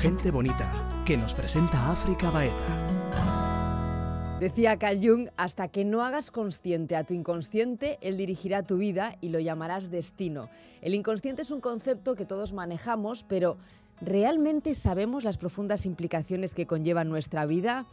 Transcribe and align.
Gente 0.00 0.30
bonita, 0.30 0.66
que 1.04 1.14
nos 1.14 1.34
presenta 1.34 1.92
África 1.92 2.30
Baeta. 2.30 4.38
Decía 4.40 4.78
Carl 4.78 4.98
Jung, 4.98 5.28
hasta 5.36 5.68
que 5.68 5.84
no 5.84 6.02
hagas 6.02 6.30
consciente 6.30 6.96
a 6.96 7.04
tu 7.04 7.12
inconsciente, 7.12 7.98
él 8.00 8.16
dirigirá 8.16 8.62
tu 8.62 8.78
vida 8.78 9.18
y 9.20 9.28
lo 9.28 9.40
llamarás 9.40 9.90
destino. 9.90 10.48
El 10.80 10.94
inconsciente 10.94 11.42
es 11.42 11.50
un 11.50 11.60
concepto 11.60 12.14
que 12.14 12.24
todos 12.24 12.54
manejamos, 12.54 13.24
pero 13.24 13.58
¿realmente 14.00 14.72
sabemos 14.72 15.22
las 15.22 15.36
profundas 15.36 15.84
implicaciones 15.84 16.54
que 16.54 16.66
conlleva 16.66 17.04
nuestra 17.04 17.44
vida? 17.44 17.84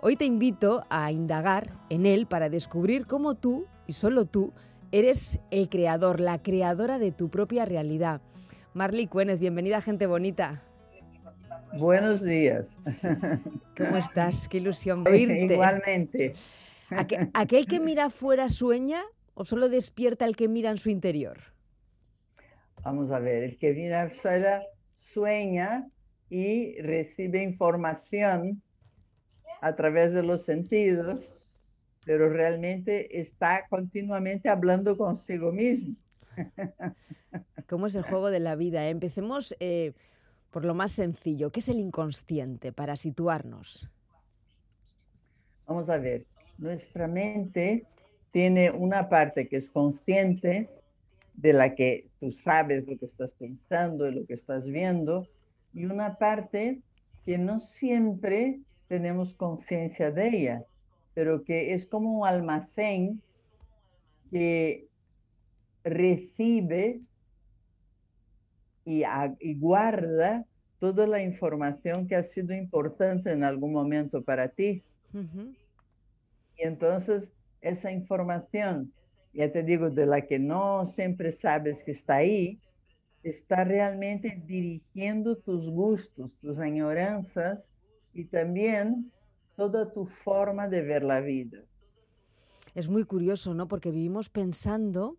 Hoy 0.00 0.16
te 0.16 0.24
invito 0.24 0.84
a 0.88 1.12
indagar 1.12 1.76
en 1.90 2.06
él 2.06 2.24
para 2.24 2.48
descubrir 2.48 3.06
cómo 3.06 3.34
tú, 3.34 3.66
y 3.86 3.92
solo 3.92 4.24
tú, 4.24 4.54
eres 4.92 5.40
el 5.50 5.68
creador, 5.68 6.20
la 6.20 6.40
creadora 6.40 6.98
de 6.98 7.12
tu 7.12 7.28
propia 7.28 7.66
realidad. 7.66 8.22
Marley 8.72 9.08
Cuénez, 9.08 9.38
bienvenida 9.38 9.82
gente 9.82 10.06
bonita. 10.06 10.62
Buenos 11.72 12.22
días. 12.22 12.76
¿Cómo 13.76 13.96
estás? 13.96 14.48
Qué 14.48 14.58
ilusión 14.58 15.06
oírte. 15.06 15.54
Igualmente. 15.54 16.34
¿Aquel 17.34 17.66
que 17.66 17.78
mira 17.78 18.06
afuera 18.06 18.48
sueña 18.48 19.02
o 19.34 19.44
solo 19.44 19.68
despierta 19.68 20.24
el 20.24 20.34
que 20.34 20.48
mira 20.48 20.70
en 20.70 20.78
su 20.78 20.90
interior? 20.90 21.38
Vamos 22.82 23.10
a 23.10 23.18
ver, 23.18 23.44
el 23.44 23.58
que 23.58 23.72
mira 23.72 24.02
afuera 24.02 24.62
sueña 24.96 25.88
y 26.28 26.80
recibe 26.80 27.42
información 27.42 28.62
a 29.60 29.76
través 29.76 30.12
de 30.12 30.22
los 30.22 30.42
sentidos, 30.42 31.20
pero 32.04 32.30
realmente 32.30 33.20
está 33.20 33.66
continuamente 33.68 34.48
hablando 34.48 34.96
consigo 34.96 35.52
mismo. 35.52 35.94
¿Cómo 37.68 37.86
es 37.86 37.94
el 37.94 38.02
juego 38.02 38.30
de 38.30 38.40
la 38.40 38.56
vida? 38.56 38.88
Empecemos 38.88 39.54
eh, 39.60 39.92
por 40.50 40.64
lo 40.64 40.74
más 40.74 40.92
sencillo. 40.92 41.50
¿Qué 41.50 41.60
es 41.60 41.68
el 41.68 41.78
inconsciente 41.78 42.72
para 42.72 42.96
situarnos? 42.96 43.88
Vamos 45.66 45.88
a 45.88 45.98
ver, 45.98 46.26
nuestra 46.58 47.06
mente 47.06 47.86
tiene 48.32 48.70
una 48.70 49.08
parte 49.08 49.48
que 49.48 49.56
es 49.56 49.70
consciente, 49.70 50.68
de 51.34 51.52
la 51.52 51.74
que 51.74 52.08
tú 52.18 52.30
sabes 52.30 52.86
lo 52.86 52.98
que 52.98 53.06
estás 53.06 53.32
pensando 53.32 54.08
y 54.08 54.14
lo 54.14 54.26
que 54.26 54.34
estás 54.34 54.66
viendo, 54.66 55.26
y 55.72 55.84
una 55.84 56.16
parte 56.16 56.80
que 57.24 57.38
no 57.38 57.60
siempre 57.60 58.60
tenemos 58.88 59.34
conciencia 59.34 60.10
de 60.10 60.28
ella, 60.28 60.64
pero 61.14 61.44
que 61.44 61.72
es 61.74 61.86
como 61.86 62.20
un 62.20 62.26
almacén 62.26 63.22
que 64.30 64.88
recibe 65.84 67.00
y, 68.90 69.54
guarda 69.54 70.44
toda 70.78 71.06
la 71.06 71.22
información 71.22 72.06
que 72.06 72.16
ha 72.16 72.22
sido 72.22 72.54
importante 72.54 73.30
en 73.30 73.44
algún 73.44 73.72
momento 73.72 74.22
para 74.22 74.48
ti. 74.48 74.82
Y 76.56 76.62
entonces 76.62 77.34
esa 77.60 77.92
información, 77.92 78.92
ya 79.32 79.52
te 79.52 79.62
digo, 79.62 79.90
de 79.90 80.06
la 80.06 80.22
que 80.22 80.38
no 80.38 80.86
siempre 80.86 81.32
sabes 81.32 81.82
que 81.84 81.92
está 81.92 82.16
ahí, 82.16 82.58
está 83.22 83.64
realmente 83.64 84.42
dirigiendo 84.46 85.36
tus 85.36 85.68
gustos, 85.68 86.34
tus 86.40 86.58
añoranzas 86.58 87.70
y 88.14 88.24
también 88.24 89.12
toda 89.56 89.92
tu 89.92 90.06
forma 90.06 90.68
de 90.68 90.82
ver 90.82 91.02
la 91.02 91.20
vida. 91.20 91.58
Es 92.74 92.88
muy 92.88 93.04
curioso, 93.04 93.52
¿no? 93.52 93.68
Porque 93.68 93.90
vivimos 93.90 94.30
pensando 94.30 95.18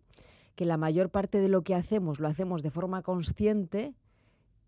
que 0.54 0.64
la 0.64 0.76
mayor 0.76 1.10
parte 1.10 1.40
de 1.40 1.48
lo 1.48 1.62
que 1.62 1.74
hacemos 1.74 2.20
lo 2.20 2.28
hacemos 2.28 2.62
de 2.62 2.70
forma 2.70 3.02
consciente 3.02 3.94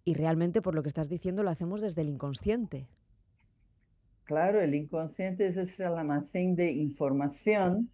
y 0.05 0.15
realmente, 0.15 0.61
por 0.61 0.75
lo 0.75 0.83
que 0.83 0.89
estás 0.89 1.09
diciendo, 1.09 1.43
lo 1.43 1.51
hacemos 1.51 1.81
desde 1.81 2.03
el 2.03 2.09
inconsciente. 2.11 2.87
Claro, 4.25 4.61
el 4.61 4.75
inconsciente 4.75 5.47
es 5.47 5.57
ese 5.57 5.85
almacén 5.85 6.57
de 6.57 6.73
información 6.73 7.91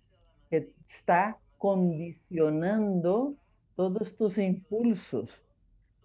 que 0.48 0.72
está 0.88 1.38
condicionando 1.58 3.36
todos 3.76 4.16
tus 4.16 4.38
impulsos, 4.38 5.44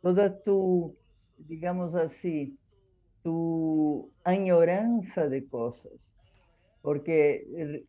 toda 0.01 0.41
tu, 0.43 0.95
digamos 1.37 1.95
así, 1.95 2.57
tu 3.23 4.11
añoranza 4.23 5.27
de 5.27 5.47
cosas, 5.47 5.91
porque, 6.81 7.85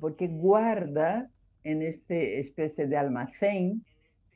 porque 0.00 0.28
guarda 0.28 1.30
en 1.66 1.82
esta 1.82 2.14
especie 2.14 2.86
de 2.86 2.96
almacén 2.96 3.84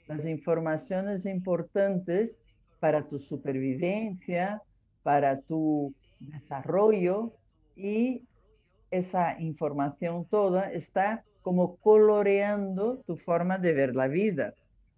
las 0.08 0.26
informaciones 0.26 1.26
importantes 1.26 2.40
para 2.80 3.06
tu 3.06 3.20
supervivencia, 3.20 4.60
para 5.04 5.40
tu 5.40 5.94
desarrollo 6.18 7.32
y 7.76 8.24
esa 8.90 9.40
información 9.40 10.24
toda 10.24 10.72
está 10.72 11.24
como 11.42 11.76
coloreando 11.76 12.98
tu 13.06 13.16
forma 13.16 13.58
de 13.58 13.74
ver 13.74 13.94
la 13.94 14.08
vida, 14.08 14.52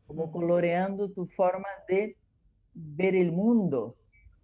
como 0.06 0.32
coloreando 0.32 1.10
tu 1.10 1.26
forma 1.26 1.68
de 1.86 2.16
ver 2.72 3.14
el 3.14 3.30
mundo, 3.30 3.94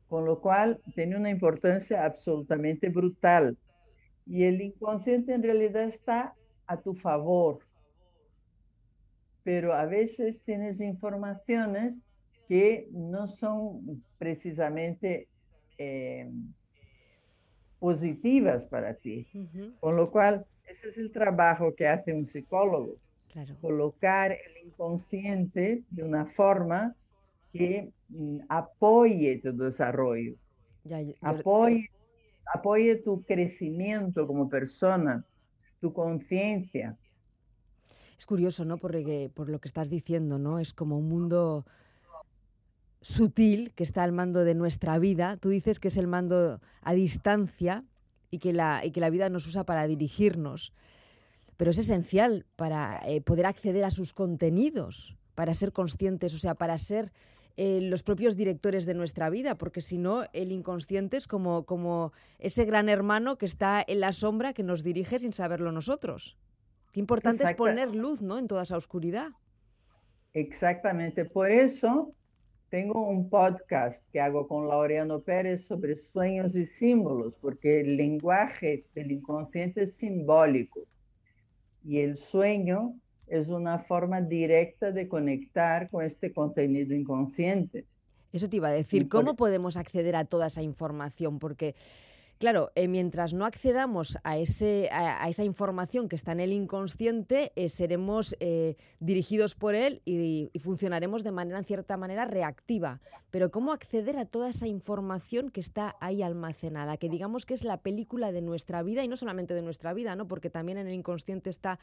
con 0.09 0.27
lo 0.27 0.43
cual 0.43 0.79
tiene 0.95 1.17
una 1.17 1.31
importancia 1.31 2.05
absolutamente 2.05 2.91
brutal. 2.91 3.57
Y 4.27 4.45
el 4.45 4.61
inconsciente 4.61 5.33
en 5.33 5.43
realidad 5.43 5.85
está 5.85 6.35
a 6.67 6.77
tu 6.77 6.95
favor, 6.95 7.61
pero 9.49 9.73
a 9.73 9.87
veces 9.87 10.43
tienes 10.43 10.79
informaciones 10.83 12.03
que 12.49 12.87
no 12.93 13.27
son 13.27 14.05
precisamente 14.19 15.27
eh, 15.79 16.31
positivas 17.79 18.67
para 18.67 18.93
ti. 18.93 19.27
Con 19.81 19.97
lo 19.97 20.11
cual, 20.11 20.45
ese 20.67 20.91
es 20.91 20.99
el 20.99 21.11
trabajo 21.11 21.75
que 21.75 21.89
hace 21.89 22.13
un 22.13 22.27
psicólogo. 22.27 22.99
Colocar 23.63 24.33
el 24.33 24.67
inconsciente 24.67 25.83
de 25.89 26.03
una 26.03 26.27
forma 26.27 26.95
que 27.51 27.91
mm, 28.09 28.41
apoye 28.51 29.41
tu 29.43 29.57
desarrollo, 29.57 30.35
apoye, 31.23 31.89
apoye 32.53 32.97
tu 32.97 33.25
crecimiento 33.25 34.27
como 34.27 34.47
persona, 34.47 35.25
tu 35.81 35.91
conciencia. 35.95 36.99
Es 38.19 38.27
curioso, 38.27 38.65
¿no? 38.65 38.79
Porque, 38.79 39.31
por 39.33 39.49
lo 39.49 39.61
que 39.61 39.69
estás 39.69 39.89
diciendo, 39.89 40.39
¿no? 40.39 40.59
Es 40.59 40.73
como 40.73 40.99
un 40.99 41.09
mundo 41.09 41.65
sutil 43.01 43.73
que 43.75 43.85
está 43.85 44.03
al 44.03 44.13
mando 44.13 44.45
de 44.45 44.55
nuestra 44.55 44.99
vida. 44.99 45.37
Tú 45.37 45.51
dices 45.51 45.79
que 45.79 45.89
es 45.89 45.97
el 45.97 46.09
mando 46.09 46.61
a 46.83 46.95
distancia 46.95 47.85
y 48.31 48.39
que 48.39 48.53
la, 48.53 48.85
y 48.85 48.91
que 48.91 49.01
la 49.01 49.11
vida 49.11 49.29
nos 49.29 49.47
usa 49.47 49.65
para 49.65 49.87
dirigirnos. 49.87 50.73
Pero 51.57 51.71
es 51.71 51.79
esencial 51.79 52.45
para 52.57 53.01
eh, 53.07 53.21
poder 53.21 53.47
acceder 53.47 53.85
a 53.85 53.91
sus 53.91 54.13
contenidos, 54.13 55.17
para 55.35 55.55
ser 55.55 55.73
conscientes, 55.73 56.35
o 56.35 56.39
sea, 56.39 56.55
para 56.55 56.77
ser 56.79 57.13
eh, 57.57 57.81
los 57.83 58.03
propios 58.03 58.37
directores 58.37 58.87
de 58.87 58.95
nuestra 58.95 59.31
vida, 59.31 59.57
porque 59.57 59.81
si 59.81 59.99
no, 59.99 60.25
el 60.33 60.53
inconsciente 60.53 61.17
es 61.17 61.27
como, 61.27 61.65
como 61.65 62.13
ese 62.39 62.65
gran 62.65 62.89
hermano 62.89 63.39
que 63.39 63.47
está 63.47 63.85
en 63.87 64.01
la 64.01 64.13
sombra 64.13 64.53
que 64.53 64.63
nos 64.63 64.83
dirige 64.83 65.19
sin 65.19 65.33
saberlo 65.33 65.73
nosotros. 65.73 66.37
Qué 66.99 67.01
importante 67.01 67.45
es 67.45 67.55
poner 67.55 67.95
luz 67.95 68.23
¿no? 68.23 68.39
en 68.39 68.49
toda 68.49 68.65
esa 68.65 68.77
oscuridad. 68.77 69.29
Exactamente, 70.33 71.25
por 71.25 71.49
eso 71.49 72.13
tengo 72.71 73.09
un 73.09 73.31
podcast 73.31 74.05
que 74.11 74.21
hago 74.21 74.49
con 74.49 74.67
Laureano 74.67 75.21
Pérez 75.21 75.65
sobre 75.65 75.95
sueños 75.95 76.57
y 76.57 76.67
símbolos, 76.67 77.37
porque 77.37 77.83
el 77.83 77.97
lenguaje 77.97 78.85
del 78.97 79.13
inconsciente 79.13 79.85
es 79.85 79.95
simbólico 79.95 80.81
y 81.85 82.01
el 82.01 82.17
sueño 82.17 82.97
es 83.29 83.47
una 83.49 83.79
forma 83.79 84.21
directa 84.21 84.91
de 84.91 85.07
conectar 85.07 85.89
con 85.91 86.05
este 86.05 86.33
contenido 86.33 86.97
inconsciente. 86.97 87.87
Eso 88.33 88.49
te 88.49 88.57
iba 88.57 88.69
a 88.69 88.73
decir, 88.73 89.09
¿cómo 89.09 89.37
podemos 89.37 89.77
acceder 89.77 90.17
a 90.17 90.25
toda 90.25 90.49
esa 90.49 90.63
información? 90.63 91.39
Porque 91.39 91.77
Claro, 92.39 92.71
eh, 92.77 92.87
mientras 92.87 93.35
no 93.35 93.45
accedamos 93.45 94.17
a, 94.23 94.39
ese, 94.39 94.89
a, 94.93 95.29
esa 95.29 95.43
información 95.43 96.09
que 96.09 96.15
está 96.15 96.31
en 96.31 96.39
el 96.39 96.53
inconsciente, 96.53 97.51
eh, 97.57 97.69
seremos 97.69 98.37
eh, 98.39 98.77
dirigidos 99.01 99.57
por 99.57 99.75
él 99.75 100.03
y, 100.05 100.49
funcionaremos 100.61 101.25
de 101.25 101.33
manera, 101.33 101.59
en 101.59 101.65
cierta 101.65 101.97
manera, 101.97 102.27
reactiva. 102.27 103.01
Pero 103.33 103.51
¿cómo 103.51 103.73
acceder 103.73 104.17
a 104.19 104.25
toda 104.25 104.51
esa 104.51 104.69
información 104.69 105.51
que 105.51 105.59
está 105.59 105.97
ahí 106.01 106.23
almacenada? 106.23 106.97
Que 106.97 107.09
digamos 107.09 107.45
que 107.45 107.55
es 107.55 107.65
la 107.65 107.79
película 107.79 108.31
de 108.31 108.41
nuestra 108.41 108.85
vida 108.85 109.03
y 109.03 109.09
no 109.09 109.17
solamente 109.17 109.55
de 109.55 109.63
nuestra 109.63 109.93
vida, 109.93 110.15
¿no? 110.15 110.29
Porque 110.29 110.49
también 110.49 110.79
en 110.79 110.87
el 110.87 110.95
inconsciente 110.95 111.51
está 111.51 111.81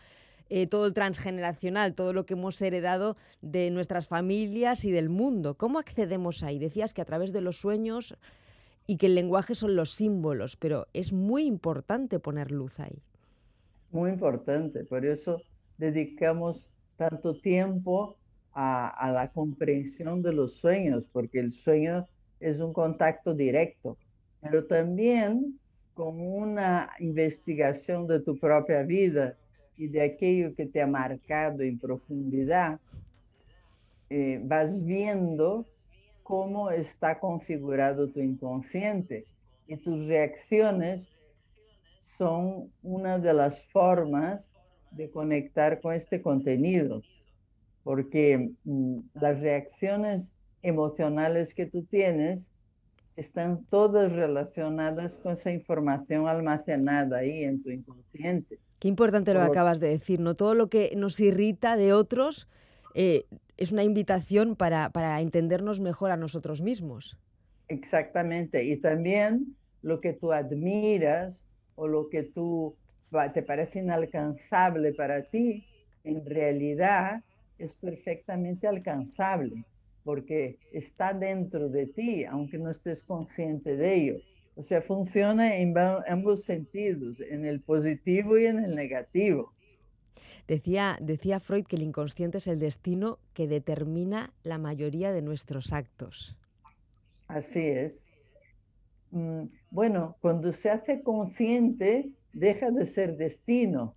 todo 0.69 0.85
el 0.85 0.93
transgeneracional, 0.93 1.95
todo 1.95 2.13
lo 2.13 2.27
que 2.27 2.35
hemos 2.35 2.61
heredado 2.61 3.17
de 3.41 3.71
nuestras 3.71 4.07
familias 4.07 4.85
y 4.85 4.91
del 4.91 5.09
mundo. 5.09 5.55
¿Cómo 5.55 5.79
accedemos 5.79 6.43
ahí? 6.43 6.59
Decías 6.59 6.93
que 6.93 7.01
a 7.01 7.05
través 7.05 7.33
de 7.33 7.41
los 7.41 7.57
sueños 7.57 8.15
y 8.87 8.97
que 8.97 9.07
el 9.07 9.15
lenguaje 9.15 9.55
son 9.55 9.75
los 9.75 9.91
símbolos, 9.91 10.55
pero 10.55 10.87
es 10.93 11.11
muy 11.11 11.45
importante 11.45 12.19
poner 12.19 12.51
luz 12.51 12.79
ahí. 12.79 13.01
Muy 13.91 14.11
importante, 14.11 14.83
por 14.83 15.05
eso 15.05 15.41
dedicamos 15.77 16.69
tanto 16.97 17.35
tiempo 17.35 18.17
a, 18.53 19.11
la 19.13 19.31
comprensión 19.31 20.21
de 20.21 20.33
los 20.33 20.55
sueños, 20.55 21.07
porque 21.11 21.39
el 21.39 21.51
sueño 21.51 22.07
es 22.39 22.61
un 22.61 22.71
contacto 22.71 23.33
directo, 23.33 23.97
pero 24.41 24.65
también 24.65 25.59
con 25.93 26.21
una 26.21 26.91
investigación 26.99 28.07
de 28.07 28.19
tu 28.19 28.37
propia 28.37 28.83
vida 28.83 29.37
y 29.77 29.87
de 29.87 30.03
aquello 30.03 30.55
que 30.55 30.65
te 30.65 30.81
ha 30.81 30.87
marcado 30.87 31.61
en 31.63 31.77
profundidad, 31.79 32.79
eh, 34.09 34.39
vas 34.43 34.83
viendo 34.85 35.65
cómo 36.25 36.71
está 36.71 37.19
configurado 37.19 38.09
tu 38.09 38.19
inconsciente 38.19 39.27
y 39.67 39.77
tus 39.77 40.07
reacciones 40.07 41.07
son 42.17 42.71
una 42.81 43.19
de 43.19 43.31
las 43.31 43.63
formas 43.67 44.49
de 44.89 45.11
conectar 45.11 45.79
con 45.81 45.93
este 45.93 46.23
contenido, 46.23 47.03
porque 47.83 48.53
mm, 48.63 49.01
las 49.13 49.39
reacciones 49.39 50.35
emocionales 50.63 51.53
que 51.53 51.67
tú 51.67 51.83
tienes 51.83 52.49
están 53.15 53.63
todas 53.65 54.11
relacionadas 54.11 55.17
con 55.17 55.33
esa 55.33 55.51
información 55.51 56.27
almacenada 56.27 57.19
ahí 57.19 57.43
en 57.43 57.61
tu 57.61 57.69
inconsciente. 57.69 58.57
Qué 58.79 58.87
importante 58.87 59.31
lo 59.35 59.41
que 59.41 59.45
acabas 59.45 59.79
de 59.79 59.89
decir, 59.89 60.19
¿no? 60.19 60.33
Todo 60.33 60.55
lo 60.55 60.69
que 60.69 60.91
nos 60.97 61.19
irrita 61.19 61.77
de 61.77 61.93
otros 61.93 62.49
eh, 62.95 63.25
es 63.57 63.71
una 63.71 63.83
invitación 63.83 64.55
para, 64.55 64.89
para 64.89 65.21
entendernos 65.21 65.79
mejor 65.79 66.11
a 66.11 66.17
nosotros 66.17 66.61
mismos. 66.61 67.17
Exactamente. 67.67 68.63
Y 68.63 68.77
también 68.77 69.55
lo 69.81 70.01
que 70.01 70.13
tú 70.13 70.31
admiras 70.31 71.45
o 71.75 71.87
lo 71.87 72.09
que 72.09 72.23
tú 72.23 72.75
te 73.33 73.43
parece 73.43 73.79
inalcanzable 73.79 74.93
para 74.93 75.23
ti, 75.23 75.65
en 76.03 76.25
realidad 76.25 77.23
es 77.57 77.73
perfectamente 77.75 78.67
alcanzable, 78.67 79.63
porque 80.03 80.57
está 80.73 81.13
dentro 81.13 81.69
de 81.69 81.87
ti, 81.87 82.25
aunque 82.25 82.57
no 82.57 82.69
estés 82.69 83.03
consciente 83.03 83.77
de 83.77 83.95
ello. 83.95 84.17
O 84.55 84.63
sea, 84.63 84.81
funciona 84.81 85.55
en 85.55 85.77
ambos 86.07 86.43
sentidos, 86.43 87.19
en 87.19 87.45
el 87.45 87.61
positivo 87.61 88.37
y 88.37 88.45
en 88.45 88.63
el 88.63 88.75
negativo. 88.75 89.53
Decía, 90.47 90.97
decía 91.01 91.39
Freud 91.39 91.65
que 91.65 91.75
el 91.75 91.83
inconsciente 91.83 92.37
es 92.37 92.47
el 92.47 92.59
destino 92.59 93.19
que 93.33 93.47
determina 93.47 94.33
la 94.43 94.57
mayoría 94.57 95.11
de 95.11 95.21
nuestros 95.21 95.73
actos. 95.73 96.35
Así 97.27 97.61
es. 97.61 98.07
Mm, 99.11 99.45
bueno, 99.71 100.17
cuando 100.21 100.51
se 100.51 100.69
hace 100.69 101.01
consciente, 101.01 102.11
deja 102.33 102.71
de 102.71 102.85
ser 102.85 103.17
destino. 103.17 103.95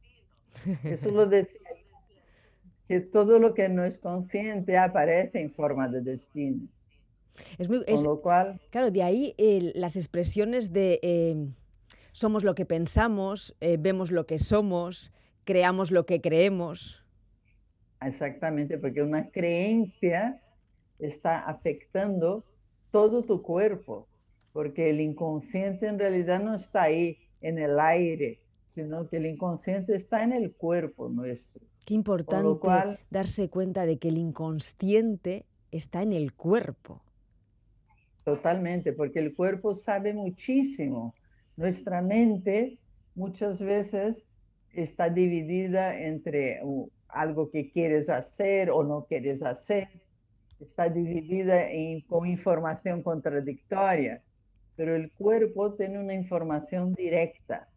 Eso 0.85 1.11
lo 1.11 1.27
decía 1.27 1.59
que 2.89 3.01
todo 3.01 3.39
lo 3.39 3.53
que 3.53 3.69
no 3.69 3.85
es 3.85 3.99
consciente 3.99 4.79
aparece 4.79 5.41
en 5.41 5.53
forma 5.53 5.89
de 5.89 6.01
destino. 6.01 6.67
Es 7.59 7.69
muy, 7.69 7.85
Con 7.85 8.03
lo 8.03 8.21
cual... 8.21 8.61
Claro, 8.71 8.91
de 8.91 9.03
ahí 9.03 9.35
las 9.75 9.97
expresiones 9.97 10.73
de 10.73 10.99
eh, 11.03 11.37
somos 12.13 12.43
lo 12.43 12.55
que 12.55 12.65
pensamos, 12.65 13.55
eh, 13.61 13.77
vemos 13.79 14.11
lo 14.11 14.27
que 14.27 14.39
somos, 14.39 15.13
creamos 15.49 15.91
lo 15.91 16.05
que 16.05 16.21
creemos. 16.21 17.03
Exactamente, 18.03 18.77
porque 18.77 19.01
una 19.01 19.31
creencia 19.31 20.43
está 20.99 21.39
afectando 21.39 22.45
todo 22.91 23.25
tu 23.25 23.41
cuerpo, 23.41 24.07
porque 24.53 24.91
el 24.91 25.01
inconsciente 25.01 25.87
en 25.87 25.99
realidad 25.99 26.43
no 26.43 26.55
está 26.55 26.83
ahí 26.83 27.17
en 27.41 27.59
el 27.59 27.81
aire, 27.81 28.43
sino 28.67 29.09
que 29.09 29.17
el 29.17 29.25
inconsciente 29.25 29.97
está 29.97 30.23
en 30.23 30.35
el 30.35 30.53
cuerpo 30.53 31.09
nuestro. 31.09 31.63
Qué 31.87 31.95
importante 31.95 32.99
darse 33.09 33.49
cuenta 33.49 33.87
de 33.87 33.99
que 33.99 34.11
el 34.11 34.19
inconsciente 34.19 35.47
está 35.71 36.03
en 36.03 36.13
el 36.13 36.35
cuerpo. 36.35 37.01
Totalmente, 38.23 38.93
porque 38.93 39.21
el 39.21 39.35
cuerpo 39.35 39.75
sabe 39.75 40.13
muchísimo. 40.13 41.15
Nuestra 41.57 42.03
mente 42.03 42.79
muchas 43.15 43.63
veces 43.63 44.28
está 44.83 45.11
dividida 45.11 45.99
entre 45.99 46.61
algo 47.09 47.51
que 47.51 47.71
quieres 47.71 48.09
hacer 48.09 48.71
o 48.71 48.85
no 48.85 49.07
quieres 49.07 49.43
hacer, 49.43 49.89
está 50.61 50.89
dividida 50.89 51.71
en, 51.71 52.01
con 52.03 52.27
información 52.27 53.03
contradictoria, 53.03 54.23
pero 54.77 54.95
el 54.95 55.11
cuerpo 55.13 55.75
tiene 55.75 55.99
una 55.99 56.15
información 56.15 56.95
directa. 56.95 57.69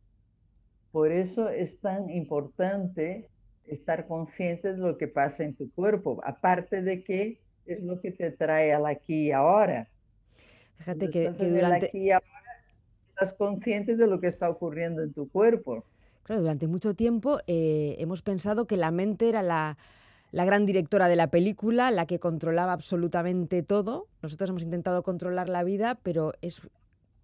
Por 0.91 1.11
eso 1.11 1.49
es 1.49 1.79
tan 1.79 2.09
importante 2.09 3.29
estar 3.65 4.07
consciente 4.07 4.73
de 4.73 4.77
lo 4.77 4.97
que 4.97 5.07
pasa 5.07 5.43
en 5.43 5.55
tu 5.55 5.71
cuerpo, 5.71 6.21
aparte 6.23 6.81
de 6.81 7.03
que 7.03 7.39
es 7.65 7.81
lo 7.81 8.01
que 8.01 8.11
te 8.11 8.31
trae 8.31 8.73
al 8.73 8.85
aquí 8.85 9.27
y 9.27 9.31
ahora. 9.31 9.87
Fíjate 10.77 11.09
que, 11.09 11.29
durante... 11.29 11.87
Aquí 11.87 11.99
y 11.99 12.11
ahora, 12.11 12.25
estás 13.09 13.33
consciente 13.33 13.95
de 13.95 14.07
lo 14.07 14.19
que 14.19 14.27
está 14.27 14.49
ocurriendo 14.49 15.03
en 15.03 15.13
tu 15.13 15.29
cuerpo. 15.29 15.85
Claro, 16.23 16.41
durante 16.41 16.67
mucho 16.67 16.93
tiempo 16.93 17.39
eh, 17.47 17.95
hemos 17.99 18.21
pensado 18.21 18.65
que 18.65 18.77
la 18.77 18.91
mente 18.91 19.29
era 19.29 19.41
la, 19.41 19.77
la 20.31 20.45
gran 20.45 20.65
directora 20.65 21.07
de 21.07 21.15
la 21.15 21.27
película, 21.27 21.91
la 21.91 22.05
que 22.05 22.19
controlaba 22.19 22.73
absolutamente 22.73 23.63
todo. 23.63 24.07
Nosotros 24.21 24.49
hemos 24.49 24.63
intentado 24.63 25.03
controlar 25.03 25.49
la 25.49 25.63
vida, 25.63 25.99
pero 26.03 26.33
es 26.41 26.61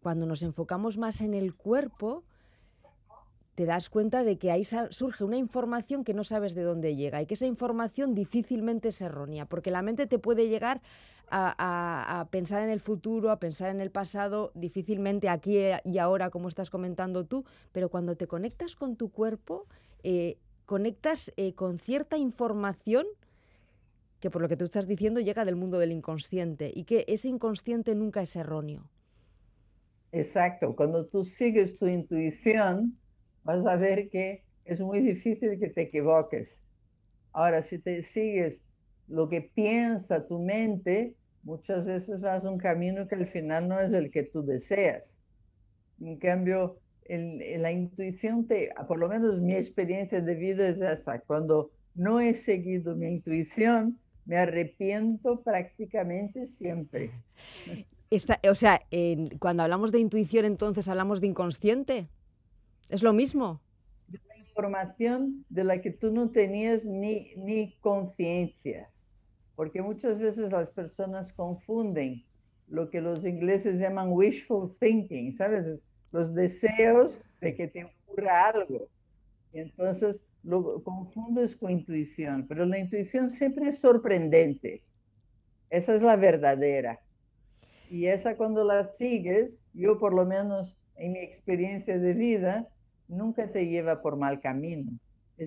cuando 0.01 0.25
nos 0.25 0.43
enfocamos 0.43 0.97
más 0.97 1.21
en 1.21 1.33
el 1.33 1.53
cuerpo, 1.55 2.23
te 3.57 3.65
das 3.65 3.89
cuenta 3.89 4.23
de 4.23 4.37
que 4.37 4.51
ahí 4.51 4.63
surge 4.63 5.23
una 5.23 5.35
información 5.35 6.03
que 6.03 6.13
no 6.13 6.23
sabes 6.23 6.53
de 6.53 6.61
dónde 6.61 6.95
llega 6.95 7.23
y 7.23 7.25
que 7.25 7.33
esa 7.33 7.47
información 7.47 8.13
difícilmente 8.13 8.89
es 8.89 9.01
errónea, 9.01 9.47
porque 9.47 9.71
la 9.71 9.81
mente 9.81 10.05
te 10.05 10.19
puede 10.19 10.47
llegar 10.47 10.79
a, 11.31 12.27
pensar 12.29 12.61
en 12.61 12.69
el 12.69 12.79
futuro, 12.79 13.31
a 13.31 13.39
pensar 13.39 13.71
en 13.71 13.81
el 13.81 13.89
pasado, 13.89 14.51
difícilmente 14.53 15.27
aquí 15.27 15.57
y 15.83 15.97
ahora, 15.97 16.29
como 16.29 16.49
estás 16.49 16.69
comentando 16.69 17.25
tú, 17.25 17.45
pero 17.71 17.89
cuando 17.89 18.15
te 18.15 18.27
conectas 18.27 18.75
con 18.75 18.95
tu 18.95 19.09
cuerpo, 19.09 19.65
eh, 20.03 20.37
conectas 20.67 21.33
eh, 21.35 21.55
con 21.55 21.79
cierta 21.79 22.15
información 22.15 23.07
que 24.19 24.29
por 24.29 24.43
lo 24.43 24.49
que 24.49 24.57
tú 24.57 24.65
estás 24.65 24.87
diciendo 24.87 25.19
llega 25.19 25.45
del 25.45 25.55
mundo 25.55 25.79
del 25.79 25.93
inconsciente 25.93 26.71
y 26.75 26.83
que 26.83 27.05
ese 27.07 27.29
inconsciente 27.29 27.95
nunca 27.95 28.21
es 28.21 28.35
erróneo. 28.35 28.87
Exacto, 30.11 30.75
cuando 30.75 31.07
tú 31.07 31.23
sigues 31.23 31.79
tu 31.79 31.87
intuición, 31.87 32.95
vas 33.47 33.65
a 33.65 33.77
ver 33.77 34.09
que 34.09 34.43
es 34.65 34.81
muy 34.81 34.99
difícil 34.99 35.57
que 35.57 35.69
te 35.69 35.83
equivoques. 35.83 36.57
Ahora, 37.31 37.61
si 37.61 37.79
te 37.79 38.03
sigues 38.03 38.61
lo 39.07 39.29
que 39.29 39.39
piensa 39.41 40.27
tu 40.27 40.39
mente, 40.39 41.15
muchas 41.43 41.85
veces 41.85 42.19
vas 42.19 42.43
a 42.43 42.51
un 42.51 42.57
camino 42.57 43.07
que 43.07 43.15
al 43.15 43.25
final 43.25 43.69
no 43.69 43.79
es 43.79 43.93
el 43.93 44.11
que 44.11 44.23
tú 44.23 44.43
deseas. 44.43 45.17
En 46.01 46.17
cambio, 46.17 46.77
la 47.07 47.71
intuición, 47.71 48.45
te, 48.47 48.69
por 48.85 48.99
lo 48.99 49.07
menos 49.07 49.39
mi 49.39 49.53
experiencia 49.53 50.19
de 50.19 50.35
vida 50.35 50.67
es 50.67 50.81
esa. 50.81 51.19
Cuando 51.21 51.71
no 51.95 52.19
he 52.19 52.33
seguido 52.33 52.97
mi 52.97 53.07
intuición, 53.07 53.97
me 54.25 54.35
arrepiento 54.35 55.41
prácticamente 55.41 56.47
siempre. 56.47 57.11
o 58.11 58.55
sea, 58.55 58.81
cuando 59.39 59.63
hablamos 59.63 59.93
de 59.93 59.99
intuición, 59.99 60.43
entonces 60.43 60.89
hablamos 60.89 61.21
de 61.21 61.27
inconsciente. 61.27 62.09
¿Es 62.89 63.03
lo 63.03 63.13
mismo? 63.13 63.61
Información 64.49 65.45
de 65.49 65.63
la 65.63 65.81
que 65.81 65.91
tú 65.91 66.11
no 66.11 66.31
tenías 66.31 66.83
ni, 66.85 67.33
ni 67.35 67.77
conciencia, 67.79 68.89
porque 69.55 69.81
muchas 69.81 70.17
veces 70.17 70.51
las 70.51 70.71
personas 70.71 71.31
confunden 71.31 72.25
lo 72.67 72.89
que 72.89 73.01
los 73.01 73.25
ingleses 73.25 73.79
llaman 73.79 74.11
wishful 74.11 74.75
thinking, 74.79 75.35
¿sabes? 75.37 75.83
Los 76.11 76.33
deseos 76.33 77.21
de 77.39 77.55
que 77.55 77.67
te 77.67 77.85
ocurra 77.85 78.47
algo. 78.47 78.89
Y 79.53 79.59
entonces 79.59 80.25
lo 80.43 80.83
confundes 80.83 81.55
con 81.55 81.71
intuición, 81.71 82.45
pero 82.47 82.65
la 82.65 82.79
intuición 82.79 83.29
siempre 83.29 83.67
es 83.67 83.79
sorprendente. 83.79 84.83
Esa 85.69 85.95
es 85.95 86.01
la 86.01 86.15
verdadera. 86.15 86.99
Y 87.89 88.07
esa 88.07 88.35
cuando 88.35 88.63
la 88.63 88.85
sigues, 88.85 89.57
yo 89.73 89.97
por 89.97 90.13
lo 90.13 90.25
menos 90.25 90.77
en 90.95 91.13
mi 91.13 91.19
experiencia 91.19 91.97
de 91.97 92.13
vida, 92.13 92.67
nunca 93.07 93.51
te 93.51 93.67
lleva 93.67 94.01
por 94.01 94.17
mal 94.17 94.39
camino, 94.39 94.91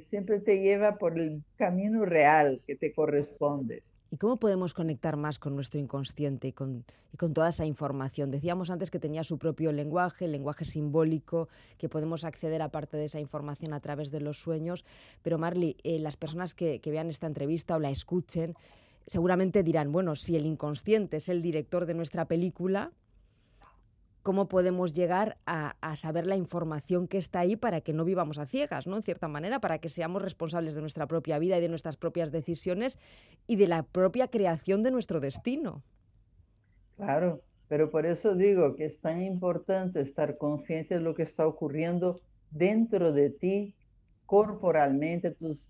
siempre 0.08 0.40
te 0.40 0.60
lleva 0.60 0.96
por 0.96 1.18
el 1.18 1.42
camino 1.56 2.04
real 2.04 2.60
que 2.66 2.76
te 2.76 2.92
corresponde. 2.92 3.82
¿Y 4.12 4.16
cómo 4.16 4.38
podemos 4.38 4.74
conectar 4.74 5.16
más 5.16 5.38
con 5.38 5.54
nuestro 5.54 5.78
inconsciente 5.78 6.48
y 6.48 6.52
con, 6.52 6.84
toda 7.32 7.48
esa 7.48 7.64
información? 7.64 8.32
Decíamos 8.32 8.70
antes 8.70 8.90
que 8.90 8.98
tenía 8.98 9.22
su 9.22 9.38
propio 9.38 9.70
lenguaje, 9.70 10.24
el 10.24 10.32
lenguaje 10.32 10.64
simbólico, 10.64 11.48
que 11.78 11.88
podemos 11.88 12.24
acceder 12.24 12.60
a 12.60 12.70
parte 12.70 12.96
de 12.96 13.04
esa 13.04 13.20
información 13.20 13.72
a 13.72 13.78
través 13.78 14.10
de 14.10 14.20
los 14.20 14.38
sueños. 14.38 14.84
Pero 15.22 15.38
Marley, 15.38 15.76
eh, 15.84 16.00
las 16.00 16.16
personas 16.16 16.54
que 16.54 16.80
vean 16.84 17.08
esta 17.08 17.28
entrevista 17.28 17.76
o 17.76 17.78
la 17.78 17.90
escuchen, 17.90 18.56
seguramente 19.06 19.62
dirán, 19.62 19.92
bueno, 19.92 20.16
si 20.16 20.34
el 20.34 20.44
inconsciente 20.44 21.18
es 21.18 21.28
el 21.28 21.40
director 21.40 21.86
de 21.86 21.94
nuestra 21.94 22.24
película, 22.24 22.90
cómo 24.22 24.48
podemos 24.48 24.94
llegar 24.94 25.38
a, 25.46 25.74
saber 25.96 26.26
la 26.26 26.36
información 26.36 27.08
que 27.08 27.18
está 27.18 27.40
ahí 27.40 27.56
para 27.56 27.80
que 27.80 27.92
no 27.92 28.04
vivamos 28.04 28.38
a 28.38 28.46
ciegas, 28.46 28.86
¿no? 28.86 28.96
En 28.96 29.02
cierta 29.02 29.28
manera, 29.28 29.60
para 29.60 29.78
que 29.78 29.88
seamos 29.88 30.22
responsables 30.22 30.74
de 30.74 30.80
nuestra 30.80 31.06
propia 31.06 31.38
vida 31.38 31.58
y 31.58 31.60
de 31.60 31.68
nuestras 31.68 31.96
propias 31.96 32.30
decisiones 32.30 32.98
y 33.46 33.56
de 33.56 33.68
la 33.68 33.82
propia 33.82 34.28
creación 34.28 34.82
de 34.82 34.90
nuestro 34.90 35.20
destino. 35.20 35.82
Claro, 36.96 37.42
Pero 37.68 37.90
por 37.90 38.04
eso 38.04 38.34
digo 38.34 38.74
que 38.74 38.84
es 38.84 39.00
tan 39.00 39.22
importante 39.22 40.00
estar 40.00 40.36
consciente 40.36 40.94
de 40.96 41.00
lo 41.00 41.14
que 41.14 41.22
está 41.22 41.46
ocurriendo 41.46 42.20
dentro 42.50 43.12
de 43.12 43.30
ti, 43.30 43.74
corporalmente, 44.26 45.30
tus, 45.30 45.68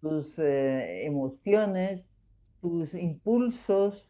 tus 0.00 0.38
eh, 0.38 1.04
emociones, 1.04 2.08
tus 2.60 2.94
impulsos, 2.94 4.09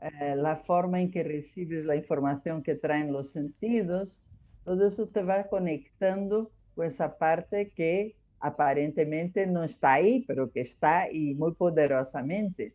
eh, 0.00 0.34
la 0.36 0.56
forma 0.56 1.00
en 1.00 1.10
que 1.10 1.22
recibes 1.22 1.84
la 1.84 1.96
información 1.96 2.62
que 2.62 2.74
traen 2.74 3.12
los 3.12 3.30
sentidos, 3.30 4.18
todo 4.64 4.88
eso 4.88 5.08
te 5.08 5.22
va 5.22 5.48
conectando 5.48 6.50
con 6.74 6.86
esa 6.86 7.18
parte 7.18 7.70
que 7.70 8.16
aparentemente 8.38 9.46
no 9.46 9.62
está 9.64 9.94
ahí, 9.94 10.24
pero 10.26 10.50
que 10.50 10.62
está 10.62 11.10
y 11.12 11.34
muy 11.34 11.52
poderosamente, 11.52 12.74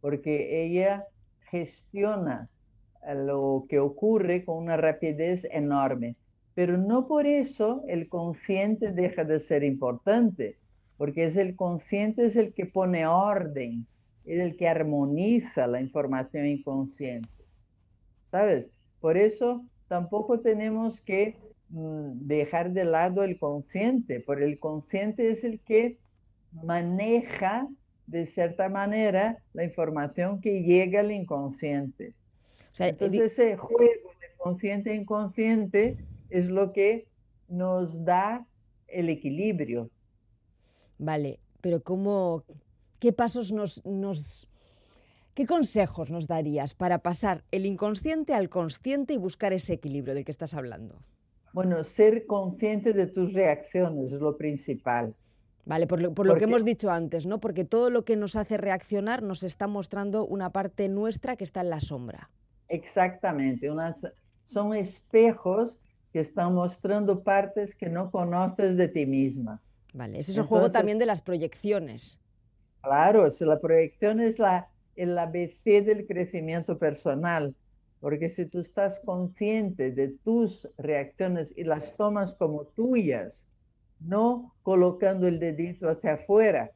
porque 0.00 0.64
ella 0.64 1.06
gestiona 1.50 2.48
lo 3.14 3.66
que 3.68 3.78
ocurre 3.78 4.44
con 4.44 4.58
una 4.58 4.76
rapidez 4.76 5.46
enorme. 5.50 6.16
Pero 6.54 6.76
no 6.76 7.06
por 7.06 7.26
eso 7.26 7.84
el 7.88 8.08
consciente 8.08 8.92
deja 8.92 9.24
de 9.24 9.38
ser 9.38 9.64
importante, 9.64 10.58
porque 10.96 11.24
es 11.24 11.36
el 11.36 11.56
consciente 11.56 12.26
es 12.26 12.36
el 12.36 12.52
que 12.52 12.66
pone 12.66 13.06
orden, 13.06 13.86
es 14.28 14.40
el 14.40 14.56
que 14.56 14.68
armoniza 14.68 15.66
la 15.66 15.80
información 15.80 16.46
inconsciente. 16.46 17.28
¿Sabes? 18.30 18.68
Por 19.00 19.16
eso 19.16 19.64
tampoco 19.88 20.40
tenemos 20.40 21.00
que 21.00 21.36
mm, 21.70 22.26
dejar 22.26 22.72
de 22.72 22.84
lado 22.84 23.24
el 23.24 23.38
consciente, 23.38 24.20
porque 24.20 24.44
el 24.44 24.58
consciente 24.58 25.30
es 25.30 25.44
el 25.44 25.60
que 25.60 25.98
maneja 26.52 27.68
de 28.06 28.26
cierta 28.26 28.68
manera 28.68 29.42
la 29.54 29.64
información 29.64 30.40
que 30.40 30.62
llega 30.62 31.00
al 31.00 31.10
inconsciente. 31.10 32.12
Entonces 32.78 33.20
ese 33.20 33.56
juego 33.56 34.10
de 34.20 34.26
consciente 34.36 34.92
e 34.92 34.96
inconsciente 34.96 35.96
es 36.28 36.48
lo 36.48 36.72
que 36.72 37.06
nos 37.48 38.04
da 38.04 38.46
el 38.88 39.08
equilibrio. 39.08 39.90
Vale, 40.98 41.38
pero 41.60 41.82
¿cómo, 41.82 42.44
¿qué 42.98 43.12
pasos 43.12 43.52
nos, 43.52 43.84
nos, 43.84 44.48
qué 45.34 45.46
consejos 45.46 46.10
nos 46.10 46.26
darías 46.26 46.74
para 46.74 46.98
pasar 46.98 47.44
el 47.50 47.66
inconsciente 47.66 48.34
al 48.34 48.48
consciente 48.48 49.14
y 49.14 49.16
buscar 49.16 49.52
ese 49.52 49.74
equilibrio 49.74 50.14
del 50.14 50.24
que 50.24 50.32
estás 50.32 50.54
hablando? 50.54 51.02
Bueno, 51.52 51.82
ser 51.84 52.26
consciente 52.26 52.92
de 52.92 53.06
tus 53.06 53.32
reacciones 53.32 54.12
es 54.12 54.20
lo 54.20 54.36
principal. 54.36 55.14
Vale, 55.64 55.86
por 55.86 56.00
lo, 56.00 56.14
por 56.14 56.26
lo 56.26 56.36
que 56.36 56.44
hemos 56.44 56.64
dicho 56.64 56.90
antes, 56.90 57.26
¿no? 57.26 57.40
Porque 57.40 57.64
todo 57.64 57.90
lo 57.90 58.04
que 58.04 58.16
nos 58.16 58.36
hace 58.36 58.56
reaccionar 58.56 59.22
nos 59.22 59.42
está 59.42 59.66
mostrando 59.66 60.24
una 60.24 60.50
parte 60.50 60.88
nuestra 60.88 61.36
que 61.36 61.44
está 61.44 61.60
en 61.60 61.70
la 61.70 61.80
sombra. 61.80 62.30
Exactamente, 62.68 63.70
unas, 63.70 64.06
son 64.44 64.74
espejos 64.74 65.78
que 66.12 66.20
están 66.20 66.54
mostrando 66.54 67.22
partes 67.22 67.74
que 67.74 67.90
no 67.90 68.10
conoces 68.10 68.76
de 68.76 68.88
ti 68.88 69.04
misma. 69.04 69.60
Vale, 69.92 70.18
ese 70.18 70.32
es 70.32 70.38
el 70.38 70.44
juego 70.44 70.70
también 70.70 70.98
de 70.98 71.06
las 71.06 71.20
proyecciones. 71.20 72.18
Claro, 72.88 73.28
la 73.40 73.60
proyección 73.60 74.18
es 74.18 74.38
la, 74.38 74.70
el 74.96 75.18
ABC 75.18 75.84
del 75.84 76.06
crecimiento 76.06 76.78
personal, 76.78 77.54
porque 78.00 78.30
si 78.30 78.46
tú 78.46 78.60
estás 78.60 78.98
consciente 79.00 79.92
de 79.92 80.08
tus 80.24 80.66
reacciones 80.78 81.52
y 81.54 81.64
las 81.64 81.94
tomas 81.98 82.34
como 82.34 82.64
tuyas, 82.64 83.46
no 84.00 84.54
colocando 84.62 85.28
el 85.28 85.38
dedito 85.38 85.90
hacia 85.90 86.14
afuera, 86.14 86.70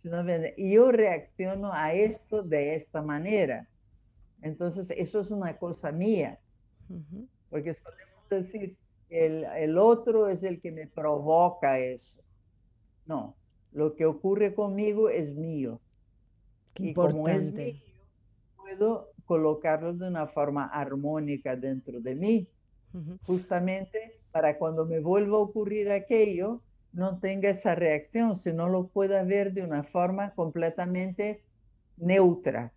sino 0.00 0.24
yo 0.56 0.92
reacciono 0.92 1.74
a 1.74 1.92
esto 1.92 2.42
de 2.42 2.74
esta 2.74 3.02
manera. 3.02 3.68
Entonces, 4.40 4.90
eso 4.96 5.20
es 5.20 5.30
una 5.30 5.58
cosa 5.58 5.92
mía, 5.92 6.38
porque 7.50 7.74
solemos 7.74 8.28
decir, 8.30 8.78
el, 9.10 9.44
el 9.44 9.76
otro 9.76 10.26
es 10.30 10.42
el 10.42 10.58
que 10.58 10.72
me 10.72 10.86
provoca 10.86 11.78
eso. 11.78 12.22
No, 13.04 13.36
lo 13.72 13.94
que 13.94 14.06
ocurre 14.06 14.54
conmigo 14.54 15.08
es 15.08 15.34
mío. 15.34 15.80
y 16.76 16.94
como 16.94 17.28
es 17.28 17.52
mío, 17.52 17.74
puedo 18.56 19.10
colocarlo 19.24 19.92
de 19.94 20.08
una 20.08 20.26
forma 20.26 20.66
armónica 20.66 21.56
dentro 21.56 22.00
de 22.00 22.14
mí, 22.14 22.48
justamente 23.26 24.20
para 24.32 24.58
cuando 24.58 24.86
me 24.86 25.00
vuelva 25.00 25.36
a 25.36 25.40
ocurrir 25.40 25.90
aquello, 25.90 26.62
no 26.92 27.18
tenga 27.20 27.50
esa 27.50 27.74
reacción, 27.74 28.36
sino 28.36 28.68
lo 28.68 28.88
pueda 28.88 29.22
ver 29.22 29.52
de 29.52 29.62
una 29.62 29.84
forma 29.84 30.34
completamente 30.34 31.44
neutra, 31.96 32.72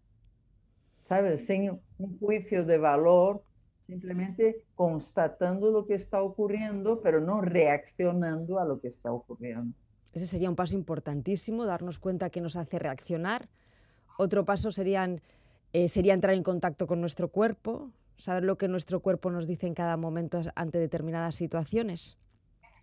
¿sabes? 1.04 1.46
Sin 1.46 1.80
un 1.98 2.20
juicio 2.20 2.66
de 2.66 2.78
valor, 2.78 3.44
simplemente 3.88 4.66
constatando 4.76 5.72
lo 5.72 5.86
que 5.86 5.96
está 5.96 6.22
ocurriendo, 6.22 7.02
pero 7.02 7.22
no 7.22 7.42
reaccionando 7.42 8.60
a 8.60 8.66
lo 8.66 8.80
que 8.80 8.90
está 8.90 9.12
ocurriendo. 9.12 9.76
Ese 10.14 10.28
sería 10.28 10.50
un 10.50 10.56
paso 10.56 10.76
importantísimo, 10.76 11.66
darnos 11.66 12.00
cuenta 12.00 12.30
que 12.30 12.40
nos 12.40 12.56
hace 12.56 12.78
reaccionar. 12.78 13.50
Otro 14.18 14.46
paso 14.46 14.72
serían, 14.72 15.22
eh, 15.74 15.88
sería 15.88 16.14
entrar 16.14 16.36
en 16.36 16.44
contacto 16.44 16.86
con 16.86 17.02
nuestro 17.02 17.30
cuerpo, 17.30 17.92
saber 18.18 18.44
lo 18.44 18.58
que 18.58 18.68
nuestro 18.68 19.00
cuerpo 19.00 19.32
nos 19.32 19.48
dice 19.48 19.66
en 19.66 19.74
cada 19.74 19.98
momento 19.98 20.42
ante 20.56 20.78
determinadas 20.78 21.34
situaciones. 21.34 22.18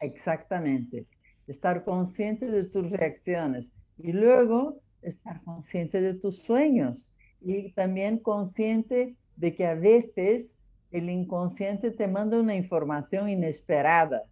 Exactamente. 0.01 1.07
Estar 1.47 1.85
consciente 1.85 2.47
de 2.47 2.65
tus 2.65 2.91
reacciones 2.91 3.71
y 3.97 4.13
luego 4.13 4.81
estar 5.03 5.43
consciente 5.45 6.01
de 6.01 6.15
tus 6.15 6.43
sueños 6.43 7.07
y 7.41 7.73
también 7.73 8.19
consciente 8.19 9.17
de 9.37 9.55
que 9.55 9.67
a 9.67 9.75
veces 9.75 10.57
el 10.91 11.09
inconsciente 11.09 11.93
te 11.93 12.09
manda 12.09 12.41
una 12.41 12.57
información 12.57 13.29
inesperada 13.29 14.25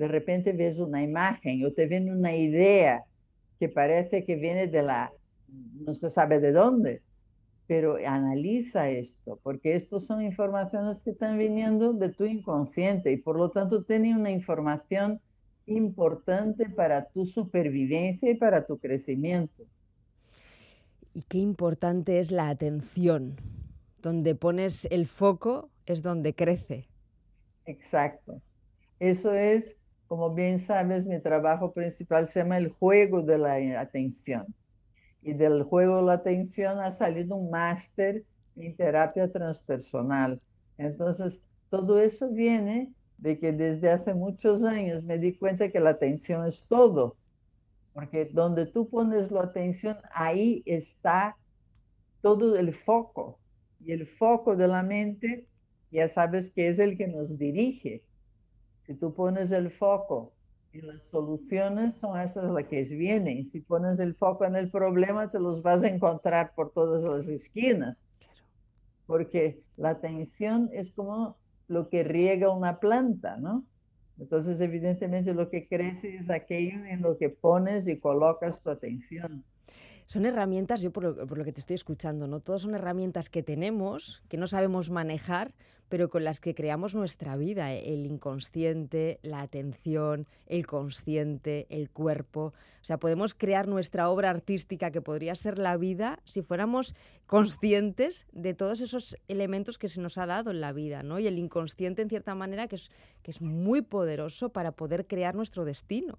de 0.00 0.08
repente 0.08 0.54
ves 0.54 0.78
una 0.78 1.02
imagen 1.02 1.62
o 1.62 1.72
te 1.72 1.84
viene 1.84 2.10
una 2.10 2.34
idea 2.34 3.04
que 3.58 3.68
parece 3.68 4.24
que 4.24 4.34
viene 4.36 4.66
de 4.66 4.82
la, 4.82 5.12
no 5.46 5.92
se 5.92 6.08
sabe 6.08 6.40
de 6.40 6.52
dónde, 6.52 7.02
pero 7.66 7.98
analiza 8.06 8.88
esto, 8.88 9.38
porque 9.42 9.74
estas 9.74 10.06
son 10.06 10.22
informaciones 10.22 11.02
que 11.02 11.10
están 11.10 11.36
viniendo 11.36 11.92
de 11.92 12.08
tu 12.08 12.24
inconsciente 12.24 13.12
y 13.12 13.18
por 13.18 13.36
lo 13.36 13.50
tanto 13.50 13.84
tiene 13.84 14.16
una 14.16 14.30
información 14.30 15.20
importante 15.66 16.70
para 16.70 17.04
tu 17.04 17.26
supervivencia 17.26 18.30
y 18.30 18.36
para 18.36 18.64
tu 18.64 18.78
crecimiento. 18.78 19.64
Y 21.12 21.20
qué 21.28 21.36
importante 21.36 22.20
es 22.20 22.30
la 22.30 22.48
atención. 22.48 23.36
Donde 24.00 24.34
pones 24.34 24.88
el 24.90 25.04
foco 25.04 25.68
es 25.84 26.00
donde 26.00 26.34
crece. 26.34 26.88
Exacto. 27.66 28.40
Eso 28.98 29.32
es 29.32 29.79
como 30.10 30.34
bien 30.34 30.58
sabes, 30.58 31.06
mi 31.06 31.20
trabajo 31.20 31.72
principal 31.72 32.28
se 32.28 32.40
llama 32.40 32.58
el 32.58 32.70
juego 32.72 33.22
de 33.22 33.38
la 33.38 33.80
atención. 33.80 34.44
Y 35.22 35.34
del 35.34 35.62
juego 35.62 35.98
de 35.98 36.02
la 36.02 36.14
atención 36.14 36.80
ha 36.80 36.90
salido 36.90 37.36
un 37.36 37.48
máster 37.48 38.24
en 38.56 38.74
terapia 38.74 39.30
transpersonal. 39.30 40.40
Entonces, 40.78 41.40
todo 41.68 42.00
eso 42.00 42.28
viene 42.28 42.92
de 43.18 43.38
que 43.38 43.52
desde 43.52 43.88
hace 43.88 44.12
muchos 44.12 44.64
años 44.64 45.04
me 45.04 45.16
di 45.16 45.32
cuenta 45.32 45.70
que 45.70 45.78
la 45.78 45.90
atención 45.90 46.44
es 46.44 46.64
todo. 46.64 47.14
Porque 47.92 48.24
donde 48.24 48.66
tú 48.66 48.88
pones 48.88 49.30
la 49.30 49.42
atención, 49.42 49.96
ahí 50.12 50.64
está 50.66 51.36
todo 52.20 52.56
el 52.56 52.74
foco. 52.74 53.38
Y 53.78 53.92
el 53.92 54.08
foco 54.08 54.56
de 54.56 54.66
la 54.66 54.82
mente, 54.82 55.46
ya 55.92 56.08
sabes 56.08 56.50
que 56.50 56.66
es 56.66 56.80
el 56.80 56.98
que 56.98 57.06
nos 57.06 57.38
dirige. 57.38 58.02
Si 58.90 58.96
tú 58.96 59.14
pones 59.14 59.52
el 59.52 59.70
foco 59.70 60.32
en 60.72 60.88
las 60.88 61.00
soluciones, 61.12 61.94
son 61.94 62.18
esas 62.18 62.50
las 62.50 62.64
que 62.64 62.82
vienen. 62.82 63.44
Si 63.44 63.60
pones 63.60 64.00
el 64.00 64.16
foco 64.16 64.44
en 64.44 64.56
el 64.56 64.68
problema, 64.68 65.30
te 65.30 65.38
los 65.38 65.62
vas 65.62 65.84
a 65.84 65.86
encontrar 65.86 66.54
por 66.56 66.72
todas 66.72 67.04
las 67.04 67.28
esquinas. 67.28 67.96
Porque 69.06 69.62
la 69.76 69.90
atención 69.90 70.70
es 70.72 70.90
como 70.90 71.36
lo 71.68 71.88
que 71.88 72.02
riega 72.02 72.50
una 72.50 72.80
planta, 72.80 73.36
¿no? 73.36 73.64
Entonces, 74.18 74.60
evidentemente, 74.60 75.34
lo 75.34 75.50
que 75.50 75.68
crece 75.68 76.16
es 76.16 76.28
aquello 76.28 76.84
en 76.84 77.00
lo 77.00 77.16
que 77.16 77.28
pones 77.28 77.86
y 77.86 77.96
colocas 77.96 78.60
tu 78.60 78.70
atención. 78.70 79.44
Son 80.10 80.26
herramientas, 80.26 80.82
yo 80.82 80.90
por 80.90 81.04
lo, 81.04 81.44
que 81.44 81.52
te 81.52 81.60
estoy 81.60 81.74
escuchando, 81.74 82.26
¿no? 82.26 82.40
Todas 82.40 82.62
son 82.62 82.74
herramientas 82.74 83.30
que 83.30 83.44
tenemos, 83.44 84.24
que 84.28 84.38
no 84.38 84.48
sabemos 84.48 84.90
manejar, 84.90 85.54
pero 85.88 86.10
con 86.10 86.24
las 86.24 86.40
que 86.40 86.52
creamos 86.52 86.96
nuestra 86.96 87.36
vida, 87.36 87.72
¿eh? 87.72 87.94
el 87.94 88.06
inconsciente, 88.06 89.20
la 89.22 89.40
atención, 89.40 90.26
el 90.46 90.66
consciente, 90.66 91.68
el 91.70 91.90
cuerpo. 91.90 92.46
O 92.46 92.84
sea, 92.84 92.98
podemos 92.98 93.36
crear 93.36 93.68
nuestra 93.68 94.10
obra 94.10 94.30
artística 94.30 94.90
que 94.90 95.00
podría 95.00 95.36
ser 95.36 95.58
la 95.58 95.76
vida 95.76 96.18
si 96.24 96.42
fuéramos 96.42 96.96
conscientes 97.26 98.26
de 98.32 98.52
todos 98.52 98.80
esos 98.80 99.16
elementos 99.28 99.78
que 99.78 99.88
se 99.88 100.00
nos 100.00 100.18
ha 100.18 100.26
dado 100.26 100.50
en 100.50 100.60
la 100.60 100.72
vida, 100.72 101.04
¿no? 101.04 101.20
Y 101.20 101.28
el 101.28 101.38
inconsciente, 101.38 102.02
en 102.02 102.08
cierta 102.08 102.34
manera, 102.34 102.66
que 102.66 102.74
es, 102.74 102.90
que 103.22 103.30
es 103.30 103.40
muy 103.40 103.80
poderoso 103.80 104.48
para 104.48 104.72
poder 104.72 105.06
crear 105.06 105.36
nuestro 105.36 105.64
destino. 105.64 106.18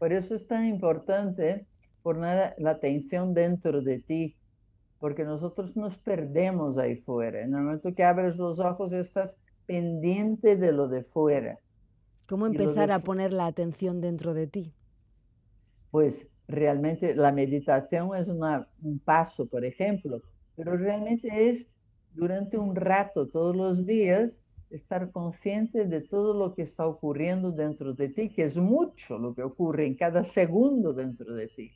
Por 0.00 0.12
eso 0.12 0.34
es 0.34 0.48
tan 0.48 0.66
importante 0.66 1.68
poner 2.04 2.54
la 2.58 2.72
atención 2.72 3.32
dentro 3.32 3.80
de 3.80 3.98
ti, 3.98 4.36
porque 4.98 5.24
nosotros 5.24 5.74
nos 5.74 5.96
perdemos 5.96 6.76
ahí 6.76 6.96
fuera. 6.96 7.40
En 7.40 7.54
el 7.54 7.62
momento 7.62 7.94
que 7.94 8.04
abres 8.04 8.36
los 8.36 8.60
ojos 8.60 8.92
estás 8.92 9.38
pendiente 9.64 10.56
de 10.56 10.70
lo 10.70 10.86
de 10.86 11.02
fuera. 11.02 11.58
¿Cómo 12.28 12.46
empezar 12.46 12.92
a 12.92 12.98
poner 12.98 13.32
la 13.32 13.46
atención 13.46 14.02
dentro 14.02 14.34
de 14.34 14.46
ti? 14.46 14.74
Pues 15.90 16.28
realmente 16.46 17.14
la 17.14 17.32
meditación 17.32 18.14
es 18.14 18.28
un 18.28 18.98
paso, 19.02 19.46
por 19.46 19.64
ejemplo, 19.64 20.20
pero 20.56 20.76
realmente 20.76 21.48
es 21.48 21.66
durante 22.12 22.58
un 22.58 22.76
rato 22.76 23.28
todos 23.28 23.56
los 23.56 23.86
días 23.86 24.42
estar 24.68 25.10
consciente 25.10 25.86
de 25.86 26.02
todo 26.02 26.34
lo 26.34 26.54
que 26.54 26.62
está 26.62 26.86
ocurriendo 26.86 27.50
dentro 27.50 27.94
de 27.94 28.10
ti, 28.10 28.28
que 28.28 28.42
es 28.42 28.58
mucho 28.58 29.18
lo 29.18 29.34
que 29.34 29.42
ocurre 29.42 29.86
en 29.86 29.94
cada 29.94 30.22
segundo 30.22 30.92
dentro 30.92 31.34
de 31.34 31.48
ti. 31.48 31.72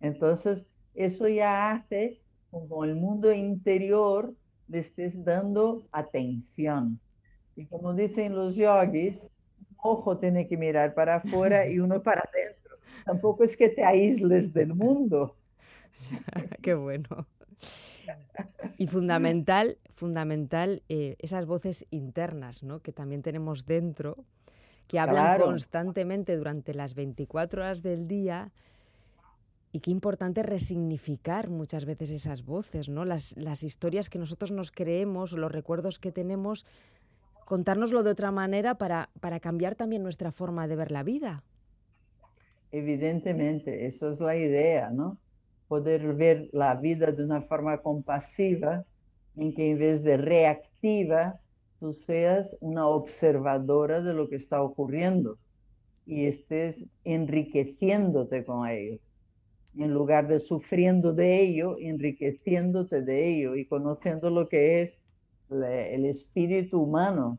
Entonces, 0.00 0.64
eso 0.94 1.28
ya 1.28 1.72
hace 1.72 2.20
como 2.50 2.84
el 2.84 2.94
mundo 2.96 3.32
interior 3.32 4.34
le 4.68 4.78
estés 4.80 5.24
dando 5.24 5.86
atención. 5.92 7.00
Y 7.56 7.66
como 7.66 7.94
dicen 7.94 8.34
los 8.34 8.54
yogis, 8.54 9.24
un 9.24 9.76
ojo 9.78 10.18
tiene 10.18 10.46
que 10.46 10.56
mirar 10.56 10.94
para 10.94 11.16
afuera 11.16 11.68
y 11.68 11.78
uno 11.78 12.02
para 12.02 12.22
adentro. 12.32 12.76
Tampoco 13.04 13.44
es 13.44 13.56
que 13.56 13.68
te 13.68 13.84
aísles 13.84 14.52
del 14.52 14.74
mundo. 14.74 15.36
Qué 16.62 16.74
bueno. 16.74 17.26
Y 18.76 18.86
fundamental, 18.86 19.78
fundamental 19.90 20.82
eh, 20.88 21.16
esas 21.18 21.46
voces 21.46 21.86
internas, 21.90 22.62
¿no? 22.62 22.80
Que 22.80 22.92
también 22.92 23.22
tenemos 23.22 23.66
dentro, 23.66 24.24
que 24.86 24.98
hablan 24.98 25.40
constantemente 25.40 26.36
durante 26.36 26.74
las 26.74 26.94
24 26.94 27.62
horas 27.62 27.82
del 27.82 28.06
día. 28.06 28.52
Y 29.70 29.80
qué 29.80 29.90
importante 29.90 30.42
resignificar 30.42 31.50
muchas 31.50 31.84
veces 31.84 32.10
esas 32.10 32.44
voces, 32.44 32.88
¿no? 32.88 33.04
Las, 33.04 33.36
las 33.36 33.62
historias 33.62 34.08
que 34.08 34.18
nosotros 34.18 34.50
nos 34.50 34.70
creemos, 34.70 35.32
los 35.32 35.52
recuerdos 35.52 35.98
que 35.98 36.10
tenemos, 36.10 36.66
contárnoslo 37.44 38.02
de 38.02 38.10
otra 38.10 38.30
manera 38.30 38.76
para, 38.76 39.10
para 39.20 39.40
cambiar 39.40 39.74
también 39.74 40.02
nuestra 40.02 40.32
forma 40.32 40.68
de 40.68 40.76
ver 40.76 40.90
la 40.90 41.02
vida. 41.02 41.42
Evidentemente, 42.72 43.86
eso 43.86 44.10
es 44.10 44.20
la 44.20 44.36
idea, 44.36 44.90
¿no? 44.90 45.18
poder 45.68 46.14
ver 46.14 46.48
la 46.52 46.74
vida 46.74 47.12
de 47.12 47.22
una 47.22 47.42
forma 47.42 47.78
compasiva, 47.78 48.84
en 49.36 49.54
que 49.54 49.70
en 49.70 49.78
vez 49.78 50.02
de 50.02 50.16
reactiva, 50.16 51.38
tú 51.78 51.92
seas 51.92 52.56
una 52.60 52.88
observadora 52.88 54.00
de 54.00 54.14
lo 54.14 54.28
que 54.28 54.36
está 54.36 54.60
ocurriendo 54.62 55.38
y 56.06 56.26
estés 56.26 56.86
enriqueciéndote 57.04 58.44
con 58.44 58.66
ello. 58.66 58.98
En 59.76 59.92
lugar 59.92 60.26
de 60.28 60.40
sufriendo 60.40 61.12
de 61.12 61.40
ello, 61.40 61.76
enriqueciéndote 61.78 63.02
de 63.02 63.28
ello 63.28 63.54
y 63.54 63.66
conociendo 63.66 64.30
lo 64.30 64.48
que 64.48 64.82
es 64.82 64.98
el 65.50 66.04
espíritu 66.04 66.80
humano 66.80 67.38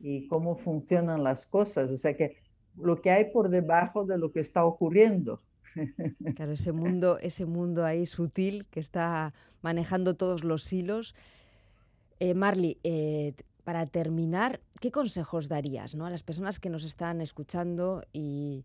y 0.00 0.26
cómo 0.26 0.56
funcionan 0.56 1.22
las 1.22 1.46
cosas. 1.46 1.90
O 1.90 1.96
sea 1.96 2.16
que 2.16 2.36
lo 2.76 3.00
que 3.00 3.10
hay 3.10 3.26
por 3.26 3.48
debajo 3.48 4.04
de 4.04 4.18
lo 4.18 4.32
que 4.32 4.40
está 4.40 4.64
ocurriendo. 4.64 5.40
Claro, 6.36 6.52
ese 6.52 6.72
mundo, 6.72 7.18
ese 7.18 7.46
mundo 7.46 7.84
ahí 7.84 8.04
sutil 8.04 8.66
que 8.68 8.80
está 8.80 9.32
manejando 9.62 10.14
todos 10.14 10.44
los 10.44 10.70
hilos. 10.70 11.14
Eh, 12.20 12.34
Marley, 12.34 12.78
eh, 12.84 13.32
para 13.64 13.86
terminar, 13.86 14.60
¿qué 14.80 14.90
consejos 14.90 15.48
darías 15.48 15.94
¿no? 15.94 16.04
a 16.04 16.10
las 16.10 16.22
personas 16.22 16.60
que 16.60 16.68
nos 16.68 16.84
están 16.84 17.20
escuchando 17.20 18.02
y, 18.12 18.64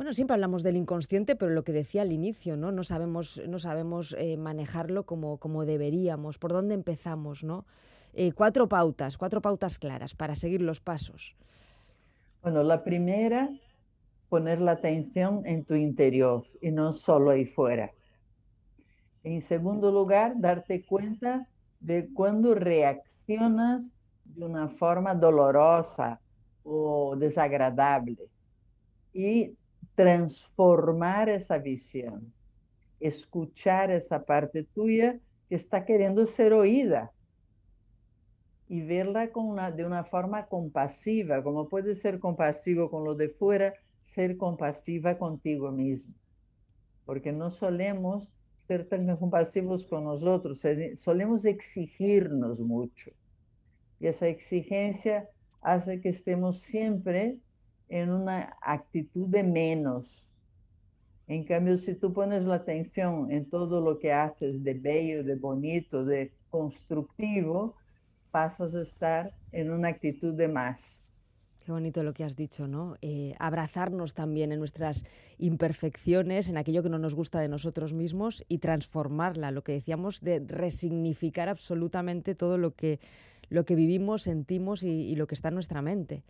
bueno, 0.00 0.14
siempre 0.14 0.32
hablamos 0.32 0.62
del 0.62 0.76
inconsciente, 0.76 1.36
pero 1.36 1.52
lo 1.52 1.62
que 1.62 1.72
decía 1.72 2.00
al 2.00 2.10
inicio, 2.10 2.56
¿no? 2.56 2.72
No 2.72 2.84
sabemos, 2.84 3.38
no 3.46 3.58
sabemos 3.58 4.16
eh, 4.18 4.38
manejarlo 4.38 5.04
como, 5.04 5.36
como, 5.36 5.66
deberíamos. 5.66 6.38
¿Por 6.38 6.54
dónde 6.54 6.72
empezamos, 6.72 7.44
no? 7.44 7.66
cuatro 8.34 8.66
pautas, 8.66 9.18
cuatro 9.18 9.42
pautas 9.42 9.78
claras 9.78 10.14
para 10.14 10.34
seguir 10.34 10.62
los 10.62 10.80
pasos. 10.80 11.36
Bueno, 12.40 12.62
la 12.62 12.82
primera 12.82 13.50
poner 14.30 14.62
la 14.62 14.72
atención 14.72 15.42
en 15.44 15.66
tu 15.66 15.74
interior 15.74 16.46
y 16.62 16.70
no 16.70 16.94
solo 16.94 17.32
ahí 17.32 17.44
fuera. 17.44 17.92
En 19.22 19.42
segundo 19.42 19.92
lugar, 19.92 20.32
darte 20.36 20.82
cuenta 20.82 21.46
de 21.78 22.08
cuando 22.14 22.54
reaccionas 22.54 23.92
de 24.24 24.46
una 24.46 24.66
forma 24.68 25.14
dolorosa 25.14 26.22
o 26.64 27.16
desagradable 27.16 28.30
y 29.12 29.56
transformar 30.00 31.28
esa 31.28 31.58
visión, 31.58 32.32
escuchar 33.00 33.90
esa 33.90 34.24
parte 34.24 34.64
tuya 34.64 35.20
que 35.46 35.56
está 35.56 35.84
queriendo 35.84 36.24
ser 36.24 36.54
oída 36.54 37.12
y 38.66 38.80
verla 38.80 39.30
con 39.30 39.44
una, 39.44 39.70
de 39.70 39.84
una 39.84 40.04
forma 40.04 40.46
compasiva, 40.46 41.42
como 41.42 41.68
puede 41.68 41.94
ser 41.94 42.18
compasivo 42.18 42.90
con 42.90 43.04
lo 43.04 43.14
de 43.14 43.28
fuera, 43.28 43.74
ser 44.06 44.38
compasiva 44.38 45.18
contigo 45.18 45.70
mismo, 45.70 46.14
porque 47.04 47.30
no 47.30 47.50
solemos 47.50 48.26
ser 48.66 48.88
tan 48.88 49.14
compasivos 49.18 49.86
con 49.86 50.04
nosotros, 50.04 50.64
solemos 50.96 51.44
exigirnos 51.44 52.58
mucho. 52.60 53.10
Y 53.98 54.06
esa 54.06 54.28
exigencia 54.28 55.28
hace 55.60 56.00
que 56.00 56.08
estemos 56.08 56.60
siempre 56.60 57.36
en 57.90 58.10
una 58.10 58.56
actitud 58.62 59.28
de 59.28 59.42
menos. 59.42 60.32
En 61.28 61.44
cambio, 61.44 61.76
si 61.76 61.94
tú 61.94 62.12
pones 62.12 62.44
la 62.44 62.56
atención 62.56 63.30
en 63.30 63.48
todo 63.48 63.80
lo 63.80 63.98
que 63.98 64.12
haces 64.12 64.64
de 64.64 64.74
bello, 64.74 65.22
de 65.22 65.36
bonito, 65.36 66.04
de 66.04 66.32
constructivo, 66.48 67.76
pasas 68.30 68.74
a 68.74 68.82
estar 68.82 69.32
en 69.52 69.70
una 69.70 69.88
actitud 69.88 70.34
de 70.34 70.48
más. 70.48 71.02
Qué 71.64 71.72
bonito 71.72 72.02
lo 72.02 72.14
que 72.14 72.24
has 72.24 72.36
dicho, 72.36 72.66
¿no? 72.66 72.96
Eh, 73.02 73.34
abrazarnos 73.38 74.14
también 74.14 74.50
en 74.50 74.58
nuestras 74.58 75.04
imperfecciones, 75.38 76.48
en 76.48 76.56
aquello 76.56 76.82
que 76.82 76.88
no 76.88 76.98
nos 76.98 77.14
gusta 77.14 77.38
de 77.38 77.48
nosotros 77.48 77.92
mismos 77.92 78.44
y 78.48 78.58
transformarla, 78.58 79.50
lo 79.50 79.62
que 79.62 79.72
decíamos 79.72 80.20
de 80.20 80.40
resignificar 80.40 81.48
absolutamente 81.48 82.34
todo 82.34 82.56
lo 82.56 82.74
que, 82.74 82.98
lo 83.50 83.64
que 83.66 83.74
vivimos, 83.74 84.22
sentimos 84.22 84.82
y, 84.82 85.14
lo 85.16 85.26
que 85.26 85.34
está 85.34 85.48
en 85.48 85.54
nuestra 85.54 85.82
mente. 85.82 86.22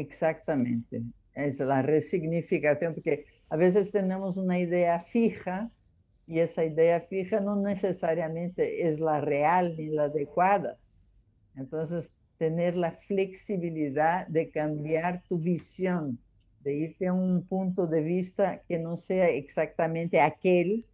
Exactamente, 0.00 1.02
es 1.34 1.58
la 1.58 1.82
resignificación, 1.82 2.94
porque 2.94 3.26
a 3.50 3.56
veces 3.56 3.90
tenemos 3.90 4.38
una 4.38 4.58
idea 4.58 4.98
fija 5.00 5.70
y 6.26 6.38
esa 6.38 6.64
idea 6.64 7.02
fija 7.02 7.40
no 7.40 7.56
necesariamente 7.56 8.88
es 8.88 8.98
la 8.98 9.20
real 9.20 9.76
ni 9.76 9.88
la 9.88 10.04
adecuada. 10.04 10.78
Entonces, 11.54 12.10
tener 12.38 12.76
la 12.76 12.92
flexibilidad 12.92 14.26
de 14.28 14.48
cambiar 14.48 15.22
tu 15.28 15.38
visión, 15.38 16.18
de 16.60 16.74
irte 16.76 17.08
a 17.08 17.12
un 17.12 17.46
punto 17.46 17.86
de 17.86 18.00
vista 18.00 18.62
que 18.66 18.78
no 18.78 18.96
sea 18.96 19.28
exactamente 19.28 20.18
aquel 20.18 20.86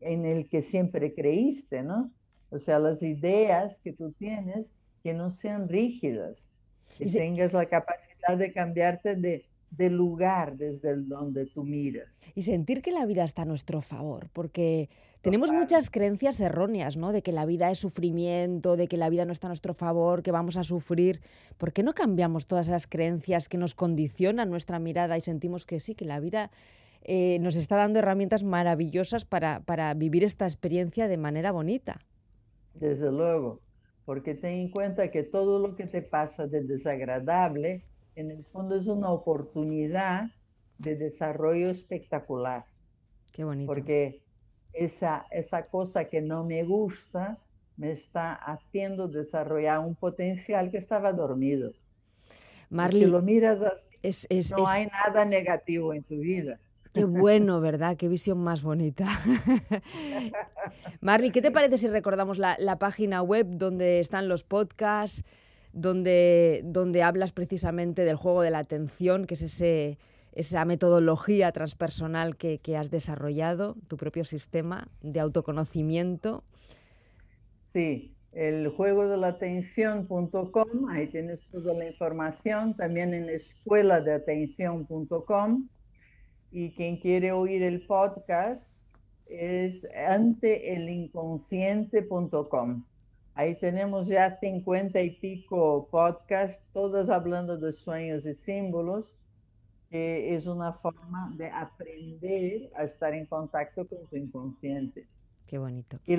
en 0.00 0.24
el 0.24 0.48
que 0.48 0.62
siempre 0.62 1.14
creíste, 1.14 1.82
¿no? 1.82 2.12
O 2.50 2.58
sea, 2.58 2.78
las 2.78 3.02
ideas 3.02 3.80
que 3.80 3.92
tú 3.92 4.12
tienes 4.12 4.72
que 5.02 5.14
no 5.14 5.30
sean 5.30 5.68
rígidas, 5.68 6.48
que 6.96 7.06
tengas 7.06 7.52
la 7.52 7.66
capacidad 7.66 8.11
de 8.36 8.52
cambiarte 8.52 9.16
de, 9.16 9.44
de 9.76 9.88
lugar 9.88 10.56
desde 10.56 10.90
el 10.90 11.08
donde 11.08 11.46
tú 11.46 11.64
miras. 11.64 12.08
Y 12.34 12.42
sentir 12.42 12.82
que 12.82 12.92
la 12.92 13.06
vida 13.06 13.24
está 13.24 13.42
a 13.42 13.44
nuestro 13.46 13.80
favor, 13.80 14.28
porque 14.32 14.90
tenemos 15.22 15.50
muchas 15.50 15.88
creencias 15.88 16.40
erróneas, 16.40 16.96
¿no? 16.96 17.12
De 17.12 17.22
que 17.22 17.32
la 17.32 17.46
vida 17.46 17.70
es 17.70 17.78
sufrimiento, 17.78 18.76
de 18.76 18.86
que 18.86 18.96
la 18.96 19.08
vida 19.08 19.24
no 19.24 19.32
está 19.32 19.46
a 19.46 19.50
nuestro 19.50 19.72
favor, 19.72 20.22
que 20.22 20.30
vamos 20.30 20.56
a 20.56 20.64
sufrir. 20.64 21.20
¿Por 21.56 21.72
qué 21.72 21.82
no 21.82 21.94
cambiamos 21.94 22.46
todas 22.46 22.68
esas 22.68 22.86
creencias 22.86 23.48
que 23.48 23.56
nos 23.56 23.74
condicionan 23.74 24.50
nuestra 24.50 24.78
mirada 24.78 25.16
y 25.16 25.22
sentimos 25.22 25.64
que 25.64 25.80
sí, 25.80 25.94
que 25.94 26.04
la 26.04 26.20
vida 26.20 26.50
eh, 27.02 27.38
nos 27.40 27.56
está 27.56 27.76
dando 27.76 27.98
herramientas 27.98 28.42
maravillosas 28.42 29.24
para, 29.24 29.60
para 29.60 29.94
vivir 29.94 30.22
esta 30.22 30.44
experiencia 30.44 31.08
de 31.08 31.16
manera 31.16 31.50
bonita? 31.50 32.00
Desde 32.74 33.10
luego, 33.10 33.60
porque 34.04 34.34
ten 34.34 34.52
en 34.52 34.70
cuenta 34.70 35.10
que 35.10 35.22
todo 35.22 35.66
lo 35.66 35.76
que 35.76 35.86
te 35.86 36.02
pasa 36.02 36.46
de 36.46 36.62
desagradable 36.62 37.84
en 38.16 38.30
el 38.30 38.44
fondo 38.44 38.76
es 38.76 38.86
una 38.86 39.10
oportunidad 39.10 40.30
de 40.78 40.96
desarrollo 40.96 41.70
espectacular. 41.70 42.64
Qué 43.32 43.44
bonito. 43.44 43.72
Porque 43.72 44.22
esa, 44.72 45.26
esa 45.30 45.66
cosa 45.66 46.06
que 46.06 46.20
no 46.20 46.44
me 46.44 46.64
gusta 46.64 47.38
me 47.76 47.92
está 47.92 48.34
haciendo 48.34 49.08
desarrollar 49.08 49.80
un 49.80 49.94
potencial 49.94 50.70
que 50.70 50.78
estaba 50.78 51.12
dormido. 51.12 51.72
Marley, 52.68 53.04
si 53.04 53.10
lo 53.10 53.22
miras 53.22 53.62
así, 53.62 54.26
no 54.56 54.66
hay 54.66 54.86
nada 54.86 55.24
negativo 55.24 55.94
en 55.94 56.02
tu 56.02 56.18
vida. 56.18 56.58
Qué 56.92 57.04
bueno, 57.04 57.60
¿verdad? 57.60 57.96
Qué 57.96 58.08
visión 58.08 58.38
más 58.38 58.62
bonita. 58.62 59.06
Marley, 61.00 61.30
¿qué 61.30 61.40
te 61.40 61.50
parece 61.50 61.78
si 61.78 61.88
recordamos 61.88 62.36
la, 62.36 62.56
la 62.58 62.78
página 62.78 63.22
web 63.22 63.46
donde 63.48 63.98
están 63.98 64.28
los 64.28 64.44
podcasts? 64.44 65.24
Donde, 65.72 66.62
donde 66.64 67.02
hablas 67.02 67.32
precisamente 67.32 68.04
del 68.04 68.16
juego 68.16 68.42
de 68.42 68.50
la 68.50 68.58
atención, 68.58 69.26
que 69.26 69.34
es 69.34 69.42
ese, 69.42 69.98
esa 70.32 70.64
metodología 70.64 71.52
transpersonal 71.52 72.36
que, 72.36 72.60
has 72.76 72.90
desarrollado, 72.90 73.76
tu 73.88 73.96
propio 73.96 74.24
sistema 74.24 74.88
de 75.02 75.20
autoconocimiento. 75.20 76.42
Sí, 77.72 78.16
el 78.32 78.66
juego 78.68 79.06
de 79.08 79.18
la 79.18 79.28
atención.com, 79.28 80.88
ahí 80.90 81.06
tienes 81.08 81.40
toda 81.50 81.74
la 81.74 81.86
información, 81.86 82.74
también 82.76 83.14
en 83.14 83.28
escuela 83.28 84.00
de 84.00 84.14
atención.com. 84.14 85.68
Y 86.50 86.72
quien 86.72 86.96
quiere 86.98 87.30
oír 87.32 87.62
el 87.62 87.86
podcast 87.86 88.70
es 89.26 89.86
anteelinconsciente.com. 89.94 92.84
Ahí 93.34 93.54
tenemos 93.58 94.08
ya 94.08 94.38
cincuenta 94.38 95.00
y 95.00 95.10
pico 95.10 95.88
podcasts, 95.90 96.62
todas 96.72 97.08
hablando 97.08 97.56
de 97.56 97.72
sueños 97.72 98.26
y 98.26 98.34
símbolos, 98.34 99.06
que 99.90 100.34
es 100.34 100.46
una 100.46 100.74
forma 100.74 101.32
de 101.36 101.46
aprender 101.50 102.70
a 102.74 102.84
estar 102.84 103.14
en 103.14 103.24
contacto 103.26 103.86
con 103.86 104.06
tu 104.06 104.16
inconsciente. 104.16 105.06
Qué 105.46 105.58
bonito. 105.58 105.98
Y, 106.06 106.18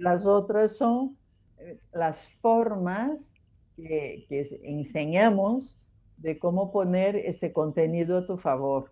las 0.00 0.26
otras 0.26 0.76
son 0.76 1.16
eh, 1.58 1.78
las 1.92 2.28
formas 2.40 3.32
que, 3.76 4.26
que 4.28 4.44
enseñamos 4.64 5.78
de 6.16 6.38
cómo 6.38 6.72
poner 6.72 7.14
ese 7.14 7.52
contenido 7.52 8.18
a 8.18 8.26
tu 8.26 8.36
favor. 8.36 8.90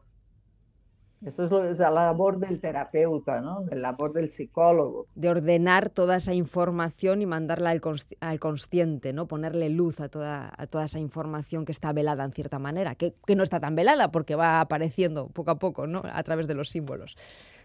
Eso 1.25 1.65
es, 1.65 1.79
la 1.79 1.91
labor 1.91 2.39
del 2.39 2.61
terapeuta, 2.61 3.41
¿no? 3.41 3.65
La 3.71 3.77
labor 3.77 4.13
del 4.13 4.29
psicólogo. 4.29 5.07
De 5.15 5.29
ordenar 5.29 5.89
toda 5.89 6.17
esa 6.17 6.35
información 6.35 7.23
y 7.23 7.27
mandarla 7.27 7.71
al, 7.71 8.41
consciente, 8.41 9.13
¿no? 9.13 9.29
Ponerle 9.29 9.69
luz 9.69 10.01
a 10.01 10.09
toda, 10.09 10.53
a 10.57 10.67
toda 10.67 10.85
esa 10.85 10.99
información 10.99 11.65
que 11.65 11.71
está 11.71 11.93
velada 11.93 12.25
en 12.25 12.33
cierta 12.33 12.59
manera, 12.59 12.97
que, 12.97 13.15
que, 13.25 13.37
no 13.37 13.45
está 13.45 13.61
tan 13.61 13.77
velada 13.77 14.11
porque 14.11 14.35
va 14.35 14.61
apareciendo 14.61 15.29
poco 15.29 15.53
a 15.53 15.59
poco, 15.61 15.87
¿no? 15.87 16.03
A 16.05 16.23
través 16.25 16.49
de 16.49 16.55
los 16.55 16.71
símbolos. 16.71 17.17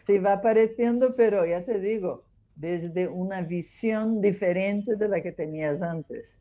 Sí, 0.05 0.19
va 0.19 0.33
apareciendo, 0.33 1.15
pero 1.15 1.43
ya 1.43 1.65
te 1.65 1.79
digo, 1.79 2.25
desde 2.55 3.07
una 3.07 3.41
visión 3.41 4.21
diferente 4.21 4.95
de 4.95 5.07
la 5.07 5.21
que 5.21 5.31
tenías 5.31 5.81
antes. 5.81 6.37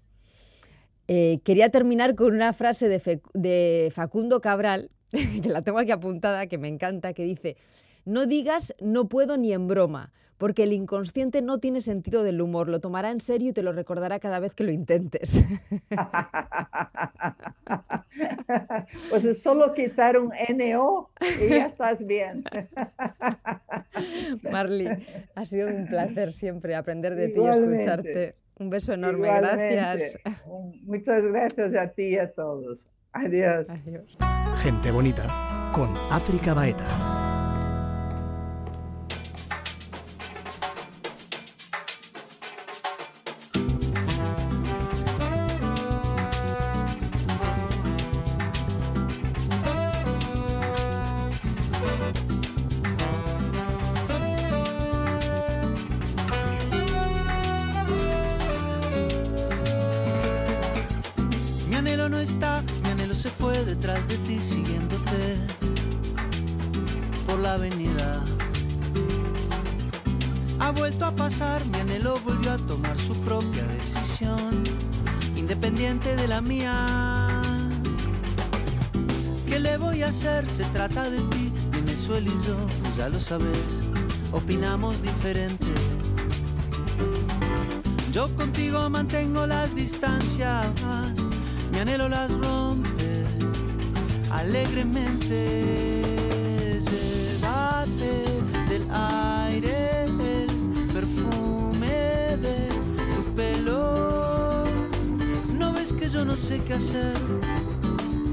Eh, 1.09 1.41
quería 1.45 1.71
terminar 1.71 2.15
con 2.15 2.35
una 2.35 2.53
frase 2.53 2.89
de, 2.89 3.21
de 3.33 3.91
Facundo 3.95 4.41
Cabral, 4.41 4.91
que 5.43 5.49
la 5.49 5.63
tengo 5.63 5.79
aquí 5.79 5.91
apuntada, 5.91 6.47
que 6.47 6.59
me 6.59 6.69
encanta, 6.69 7.13
que 7.13 7.25
dice, 7.25 7.57
no 8.05 8.27
digas 8.27 8.75
no 8.81 9.09
puedo 9.09 9.37
ni 9.37 9.53
en 9.53 9.67
broma, 9.67 10.13
porque 10.39 10.65
el 10.65 10.73
inconsciente 10.73 11.43
no 11.43 11.59
tiene 11.59 11.81
sentido 11.81 12.23
del 12.23 12.41
humor, 12.41 12.69
lo 12.69 12.81
tomará 12.81 13.11
en 13.11 13.21
serio 13.21 13.51
y 13.51 13.53
te 13.53 13.63
lo 13.63 13.73
recordará 13.73 14.21
cada 14.21 14.39
vez 14.39 14.55
que 14.55 14.65
lo 14.65 14.71
intentes. 14.71 15.45
pues 19.11 19.25
es 19.25 19.43
solo 19.43 19.73
quitar 19.73 20.19
un 20.19 20.33
NO 20.57 21.11
y 21.43 21.49
ya 21.49 21.67
estás 21.67 22.07
bien. 22.07 22.45
Marley, 24.51 24.89
ha 25.35 25.45
sido 25.45 25.69
un 25.69 25.87
placer 25.87 26.33
siempre 26.33 26.75
aprender 26.75 27.15
de 27.15 27.29
ti 27.29 27.41
y 27.41 27.47
escucharte. 27.47 28.37
Un 28.59 28.71
beso 28.71 28.93
enorme, 28.93 29.29
gracias. 29.29 30.19
Muchas 30.83 31.27
gracias 31.27 31.75
a 31.75 31.89
ti 31.89 32.05
y 32.05 32.19
a 32.19 32.33
todos. 32.33 32.87
Adiós. 33.17 33.67
Adiós. 33.71 34.05
Gente 34.63 34.91
bonita 34.91 35.27
con 35.73 35.89
África 36.11 36.53
Baeta. 36.55 37.26
Se 80.57 80.65
trata 80.73 81.11
de 81.11 81.19
ti, 81.19 81.53
Venezuela 81.71 82.27
y 82.29 82.47
yo, 82.47 82.57
ya 82.97 83.09
lo 83.09 83.21
sabes, 83.21 83.89
opinamos 84.33 85.01
diferente. 85.03 85.67
Yo 88.13 88.29
contigo 88.37 88.89
mantengo 88.89 89.47
las 89.47 89.75
distancias, 89.75 90.67
mi 91.73 91.79
anhelo 91.79 92.09
las 92.09 92.31
rompe 92.31 93.25
alegremente. 94.31 96.03
Llévate 96.89 98.25
del 98.69 98.83
aire 98.91 99.36
yo 106.17 106.25
no 106.25 106.35
sé 106.35 106.59
qué 106.67 106.73
hacer 106.73 107.13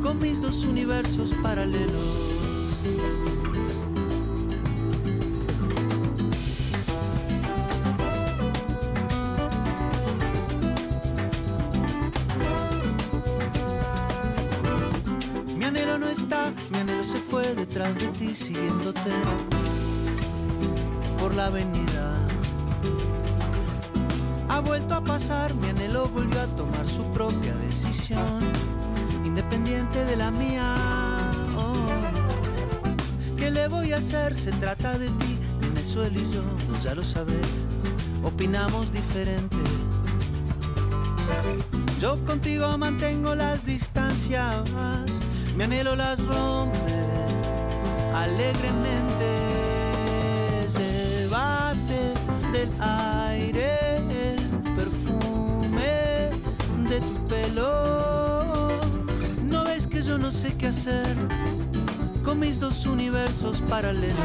con 0.02 0.18
mis 0.20 0.42
dos 0.42 0.64
universos 0.64 1.32
paralelos. 1.44 1.92
Mi 15.58 15.66
anhelo 15.66 15.98
no 15.98 16.08
está, 16.08 16.54
mi 16.72 16.78
anhelo 16.78 17.04
se 17.04 17.18
fue 17.18 17.54
detrás 17.54 17.94
de 17.96 18.08
ti 18.08 18.34
siguiéndote 18.34 19.12
por 21.20 21.36
la 21.36 21.48
avenida. 21.48 21.93
Ha 24.54 24.60
vuelto 24.60 24.94
a 24.94 25.02
pasar, 25.04 25.52
mi 25.56 25.70
anhelo 25.70 26.08
volvió 26.10 26.40
a 26.40 26.46
tomar 26.56 26.88
su 26.88 27.02
propia 27.10 27.56
decisión 27.56 28.38
independiente 29.26 30.06
de 30.06 30.16
la 30.16 30.30
mía. 30.30 30.76
Oh. 31.58 31.74
¿Qué 33.36 33.50
le 33.50 33.68
voy 33.68 33.94
a 33.94 33.98
hacer? 33.98 34.38
Se 34.38 34.52
trata 34.52 34.96
de 35.00 35.08
ti, 35.08 35.40
Venezuela 35.60 36.16
y 36.16 36.32
yo, 36.32 36.44
ya 36.84 36.94
lo 36.94 37.02
sabes, 37.02 37.48
opinamos 38.24 38.94
diferente. 38.94 39.58
Yo 42.00 42.24
contigo 42.24 42.78
mantengo 42.78 43.34
las 43.34 43.66
distancias, 43.66 44.56
mi 45.58 45.64
anhelo 45.64 45.96
las 45.96 46.24
rompe 46.24 46.78
alegremente. 48.14 49.30
Llévate 50.78 52.14
del 52.52 52.70
qué 60.58 60.68
hacer 60.68 61.16
con 62.24 62.40
mis 62.40 62.60
dos 62.60 62.86
universos 62.86 63.58
paralelos. 63.70 64.18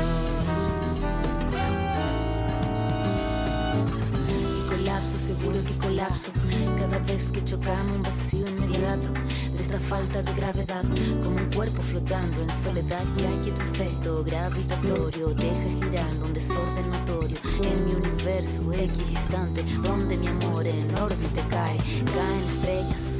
colapso, 4.68 5.18
seguro 5.18 5.62
que 5.64 5.74
colapso. 5.74 6.30
Cada 6.78 6.98
vez 7.00 7.30
que 7.30 7.44
chocamos 7.44 7.96
un 7.96 8.02
vacío 8.02 8.46
inmediato 8.46 9.06
de 9.54 9.62
esta 9.62 9.78
falta 9.78 10.22
de 10.22 10.32
gravedad, 10.34 10.84
como 11.22 11.36
un 11.36 11.50
cuerpo 11.54 11.82
flotando 11.82 12.42
en 12.42 12.50
soledad. 12.52 13.04
Ya 13.16 13.30
que 13.42 13.50
tu 13.50 13.60
efecto 13.72 14.24
gravitatorio 14.24 15.28
deja 15.34 15.68
girando 15.80 16.26
un 16.26 16.34
desorden 16.34 16.90
notorio 16.90 17.36
en 17.62 17.84
mi 17.84 17.94
universo 17.94 18.72
equidistante, 18.72 19.62
donde 19.82 20.16
mi 20.16 20.28
amor 20.28 20.66
en 20.66 20.94
órbita 20.96 21.42
cae, 21.50 21.76
caen 21.76 22.44
estrellas 22.46 23.17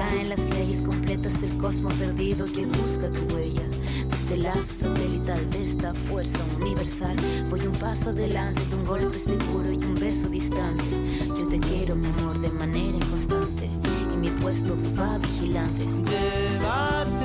caen 0.00 0.30
las 0.30 0.40
leyes 0.50 0.82
completas 0.82 1.42
el 1.42 1.58
cosmos 1.58 1.92
perdido 1.94 2.46
que 2.46 2.64
busca 2.64 3.10
tu 3.10 3.34
huella. 3.34 3.62
Desde 4.10 4.34
el 4.34 4.42
lazo 4.44 4.72
satelital 4.72 5.50
de 5.50 5.64
esta 5.64 5.92
fuerza 5.92 6.38
universal, 6.58 7.16
voy 7.50 7.60
un 7.66 7.76
paso 7.76 8.08
adelante 8.08 8.62
de 8.70 8.76
un 8.76 8.86
golpe 8.86 9.18
seguro 9.18 9.70
y 9.70 9.76
un 9.76 9.96
beso 9.96 10.28
distante. 10.28 10.84
Yo 11.26 11.46
te 11.48 11.58
quiero, 11.58 11.96
mi 11.96 12.06
amor, 12.08 12.40
de 12.40 12.48
manera 12.48 12.96
inconstante, 12.96 13.68
y 14.14 14.16
mi 14.16 14.30
puesto 14.30 14.74
va 14.98 15.18
vigilante. 15.18 15.84
Llévate 15.84 17.19